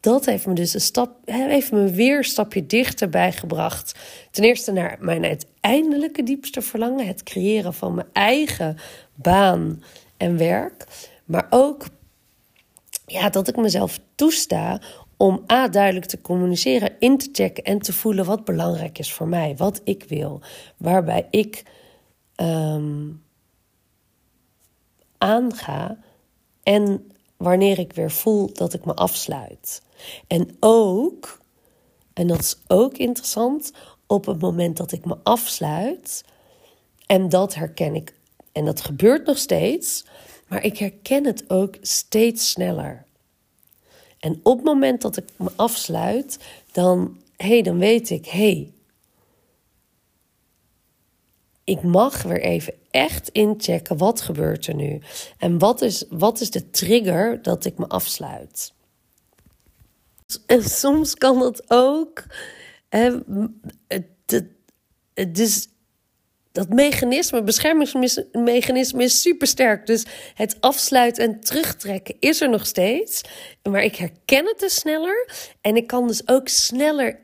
dat 0.00 0.24
heeft 0.26 0.46
me 0.46 0.54
dus 0.54 0.74
een 0.74 0.80
stap, 0.80 1.16
heeft 1.24 1.72
me 1.72 1.90
weer 1.90 2.16
een 2.16 2.24
stapje 2.24 2.66
dichterbij 2.66 3.32
gebracht. 3.32 3.98
Ten 4.30 4.44
eerste 4.44 4.72
naar 4.72 4.96
mijn 5.00 5.24
uiteindelijke 5.24 6.22
diepste 6.22 6.62
verlangen, 6.62 7.06
het 7.06 7.22
creëren 7.22 7.74
van 7.74 7.94
mijn 7.94 8.08
eigen 8.12 8.78
baan 9.14 9.82
en 10.16 10.36
werk. 10.36 10.86
Maar 11.24 11.46
ook 11.50 11.86
ja, 13.06 13.30
dat 13.30 13.48
ik 13.48 13.56
mezelf 13.56 14.00
toesta 14.14 14.80
om 15.22 15.44
A, 15.52 15.68
duidelijk 15.68 16.06
te 16.06 16.20
communiceren, 16.20 16.96
in 16.98 17.18
te 17.18 17.28
checken 17.32 17.64
en 17.64 17.78
te 17.78 17.92
voelen 17.92 18.24
wat 18.24 18.44
belangrijk 18.44 18.98
is 18.98 19.12
voor 19.12 19.28
mij, 19.28 19.56
wat 19.56 19.80
ik 19.84 20.04
wil, 20.08 20.40
waarbij 20.76 21.26
ik 21.30 21.62
um, 22.36 23.22
aanga 25.18 25.98
en 26.62 27.12
wanneer 27.36 27.78
ik 27.78 27.92
weer 27.92 28.10
voel 28.10 28.52
dat 28.52 28.74
ik 28.74 28.84
me 28.84 28.94
afsluit. 28.94 29.82
En 30.26 30.56
ook, 30.60 31.38
en 32.12 32.26
dat 32.26 32.38
is 32.38 32.56
ook 32.66 32.96
interessant, 32.96 33.72
op 34.06 34.26
het 34.26 34.40
moment 34.40 34.76
dat 34.76 34.92
ik 34.92 35.04
me 35.04 35.16
afsluit, 35.22 36.24
en 37.06 37.28
dat 37.28 37.54
herken 37.54 37.94
ik, 37.94 38.14
en 38.52 38.64
dat 38.64 38.80
gebeurt 38.80 39.26
nog 39.26 39.38
steeds, 39.38 40.04
maar 40.48 40.64
ik 40.64 40.78
herken 40.78 41.26
het 41.26 41.50
ook 41.50 41.76
steeds 41.80 42.50
sneller. 42.50 43.04
En 44.22 44.40
op 44.42 44.56
het 44.56 44.64
moment 44.64 45.02
dat 45.02 45.16
ik 45.16 45.24
me 45.36 45.50
afsluit, 45.56 46.38
dan, 46.72 47.20
hey, 47.36 47.62
dan 47.62 47.78
weet 47.78 48.10
ik, 48.10 48.26
hey, 48.26 48.72
ik 51.64 51.82
mag 51.82 52.22
weer 52.22 52.40
even 52.40 52.74
echt 52.90 53.28
inchecken 53.28 53.96
wat 53.96 54.20
gebeurt 54.20 54.66
er 54.66 54.74
nu. 54.74 55.00
En 55.38 55.58
wat 55.58 55.82
is, 55.82 56.04
wat 56.08 56.40
is 56.40 56.50
de 56.50 56.70
trigger 56.70 57.42
dat 57.42 57.64
ik 57.64 57.78
me 57.78 57.86
afsluit. 57.86 58.72
En 60.46 60.62
soms 60.62 61.14
kan 61.14 61.38
dat 61.38 61.70
ook. 61.70 62.24
Hè, 62.88 63.18
dus 65.28 65.68
dat 66.52 66.68
mechanisme, 66.68 67.42
beschermingsmechanisme 67.42 69.02
is 69.02 69.20
super 69.20 69.46
sterk. 69.46 69.86
Dus 69.86 70.06
het 70.34 70.56
afsluiten 70.60 71.24
en 71.24 71.40
terugtrekken 71.40 72.14
is 72.20 72.40
er 72.40 72.50
nog 72.50 72.66
steeds. 72.66 73.20
Maar 73.62 73.82
ik 73.82 73.96
herken 73.96 74.46
het 74.46 74.58
dus 74.58 74.74
sneller. 74.74 75.28
En 75.60 75.76
ik 75.76 75.86
kan 75.86 76.06
dus 76.06 76.28
ook 76.28 76.48
sneller 76.48 77.18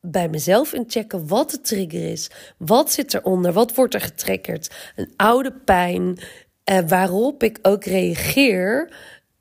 bij 0.00 0.28
mezelf 0.28 0.72
inchecken 0.72 1.26
wat 1.26 1.50
de 1.50 1.60
trigger 1.60 2.10
is. 2.10 2.30
Wat 2.58 2.92
zit 2.92 3.14
eronder? 3.14 3.52
Wat 3.52 3.74
wordt 3.74 3.94
er 3.94 4.00
getriggerd? 4.00 4.74
Een 4.96 5.12
oude 5.16 5.52
pijn. 5.52 6.18
Eh, 6.64 6.78
waarop 6.86 7.42
ik 7.42 7.58
ook 7.62 7.84
reageer 7.84 8.92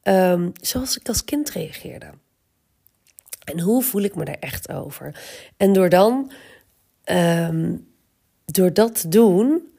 um, 0.04 0.52
zoals 0.62 0.98
ik 0.98 1.08
als 1.08 1.24
kind 1.24 1.50
reageerde. 1.50 2.10
En 3.44 3.60
hoe 3.60 3.84
voel 3.84 4.02
ik 4.02 4.16
me 4.16 4.26
daar 4.26 4.38
echt 4.40 4.72
over? 4.72 5.20
En 5.58 5.74
door 5.74 5.90
dan. 5.90 6.32
Um, 7.12 7.96
door 8.52 8.74
dat 8.74 9.02
te 9.02 9.08
doen, 9.08 9.78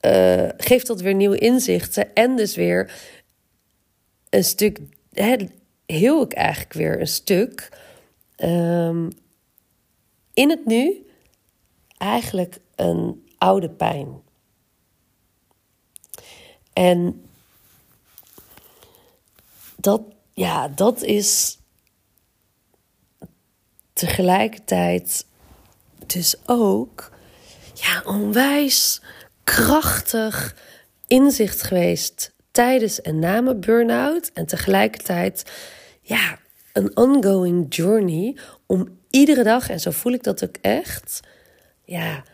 uh, 0.00 0.48
geeft 0.56 0.86
dat 0.86 1.00
weer 1.00 1.14
nieuwe 1.14 1.38
inzichten. 1.38 2.14
En 2.14 2.36
dus 2.36 2.56
weer 2.56 2.92
een 4.28 4.44
stuk, 4.44 4.78
hè, 5.12 5.36
heel 5.86 6.22
ik 6.22 6.32
eigenlijk 6.32 6.72
weer 6.72 7.00
een 7.00 7.06
stuk 7.06 7.68
um, 8.36 9.08
in 10.34 10.50
het 10.50 10.66
nu, 10.66 11.06
eigenlijk 11.98 12.58
een 12.74 13.28
oude 13.38 13.70
pijn. 13.70 14.22
En 16.72 17.24
dat, 19.76 20.02
ja, 20.32 20.68
dat 20.68 21.02
is 21.02 21.58
tegelijkertijd 23.92 25.26
dus 26.12 26.36
ook 26.46 27.10
ja, 27.74 28.02
onwijs 28.06 29.02
krachtig 29.44 30.56
inzicht 31.06 31.62
geweest 31.62 32.32
tijdens 32.50 33.00
en 33.00 33.18
na 33.18 33.40
mijn 33.40 33.60
burn-out. 33.60 34.30
En 34.32 34.46
tegelijkertijd, 34.46 35.52
ja, 36.00 36.38
een 36.72 36.96
ongoing 36.96 37.74
journey 37.74 38.36
om 38.66 38.98
iedere 39.10 39.42
dag, 39.42 39.68
en 39.68 39.80
zo 39.80 39.90
voel 39.90 40.12
ik 40.12 40.22
dat 40.22 40.44
ook 40.44 40.56
echt, 40.60 41.20
ja, 41.84 42.24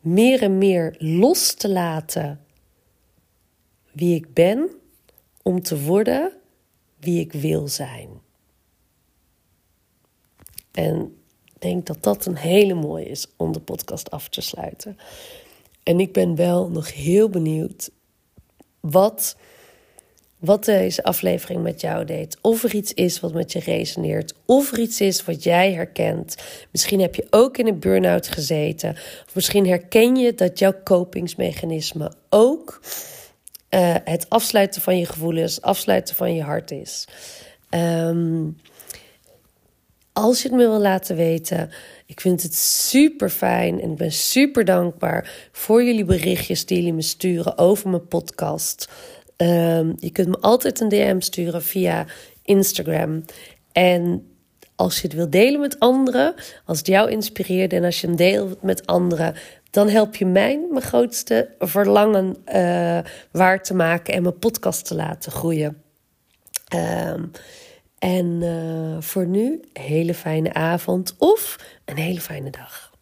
meer 0.00 0.42
en 0.42 0.58
meer 0.58 0.94
los 0.98 1.52
te 1.52 1.68
laten 1.68 2.44
wie 3.92 4.14
ik 4.14 4.34
ben, 4.34 4.70
om 5.42 5.62
te 5.62 5.80
worden 5.80 6.32
wie 7.00 7.20
ik 7.20 7.32
wil 7.32 7.68
zijn. 7.68 8.08
En 10.72 11.23
denk 11.64 11.86
dat 11.86 12.02
dat 12.02 12.26
een 12.26 12.36
hele 12.36 12.74
mooie 12.74 13.04
is 13.04 13.26
om 13.36 13.52
de 13.52 13.60
podcast 13.60 14.10
af 14.10 14.28
te 14.28 14.40
sluiten. 14.40 14.98
En 15.82 16.00
ik 16.00 16.12
ben 16.12 16.36
wel 16.36 16.68
nog 16.68 16.94
heel 16.94 17.28
benieuwd 17.28 17.90
wat, 18.80 19.36
wat 20.38 20.64
deze 20.64 21.02
aflevering 21.04 21.62
met 21.62 21.80
jou 21.80 22.04
deed. 22.04 22.38
Of 22.40 22.62
er 22.62 22.74
iets 22.74 22.94
is 22.94 23.20
wat 23.20 23.32
met 23.32 23.52
je 23.52 23.58
resoneert. 23.58 24.34
Of 24.44 24.72
er 24.72 24.78
iets 24.78 25.00
is 25.00 25.24
wat 25.24 25.42
jij 25.42 25.72
herkent. 25.72 26.36
Misschien 26.70 27.00
heb 27.00 27.14
je 27.14 27.26
ook 27.30 27.58
in 27.58 27.66
een 27.66 27.78
burn-out 27.78 28.28
gezeten. 28.28 28.90
Of 29.26 29.34
misschien 29.34 29.66
herken 29.66 30.16
je 30.16 30.34
dat 30.34 30.58
jouw 30.58 30.74
kopingsmechanisme 30.82 32.12
ook 32.28 32.80
uh, 33.70 33.94
het 34.04 34.26
afsluiten 34.28 34.82
van 34.82 34.98
je 34.98 35.06
gevoelens, 35.06 35.60
afsluiten 35.60 36.14
van 36.14 36.34
je 36.34 36.42
hart 36.42 36.70
is. 36.70 37.08
Um, 37.70 38.56
als 40.14 40.42
je 40.42 40.48
het 40.48 40.56
me 40.56 40.68
wil 40.68 40.80
laten 40.80 41.16
weten, 41.16 41.70
ik 42.06 42.20
vind 42.20 42.42
het 42.42 42.54
super 42.54 43.30
fijn 43.30 43.80
en 43.80 43.90
ik 43.90 43.96
ben 43.96 44.12
super 44.12 44.64
dankbaar 44.64 45.48
voor 45.52 45.84
jullie 45.84 46.04
berichtjes 46.04 46.66
die 46.66 46.76
jullie 46.76 46.92
me 46.92 47.02
sturen 47.02 47.58
over 47.58 47.88
mijn 47.90 48.06
podcast. 48.06 48.88
Um, 49.36 49.94
je 49.98 50.10
kunt 50.12 50.28
me 50.28 50.38
altijd 50.40 50.80
een 50.80 50.88
DM 50.88 51.20
sturen 51.20 51.62
via 51.62 52.06
Instagram. 52.42 53.24
En 53.72 54.26
als 54.76 55.00
je 55.00 55.06
het 55.06 55.16
wil 55.16 55.30
delen 55.30 55.60
met 55.60 55.78
anderen, 55.78 56.34
als 56.64 56.78
het 56.78 56.86
jou 56.86 57.10
inspireert 57.10 57.72
en 57.72 57.84
als 57.84 58.00
je 58.00 58.06
hem 58.06 58.16
deelt 58.16 58.62
met 58.62 58.86
anderen, 58.86 59.34
dan 59.70 59.88
help 59.88 60.16
je 60.16 60.26
mij 60.26 60.66
mijn 60.70 60.84
grootste 60.84 61.48
verlangen 61.58 62.36
uh, 62.54 62.98
waar 63.30 63.62
te 63.62 63.74
maken 63.74 64.14
en 64.14 64.22
mijn 64.22 64.38
podcast 64.38 64.86
te 64.86 64.94
laten 64.94 65.32
groeien. 65.32 65.82
Um, 66.74 67.30
en 68.04 68.42
uh, 68.42 69.00
voor 69.00 69.26
nu, 69.26 69.60
hele 69.72 70.14
fijne 70.14 70.52
avond 70.52 71.14
of 71.18 71.58
een 71.84 71.96
hele 71.96 72.20
fijne 72.20 72.50
dag. 72.50 72.93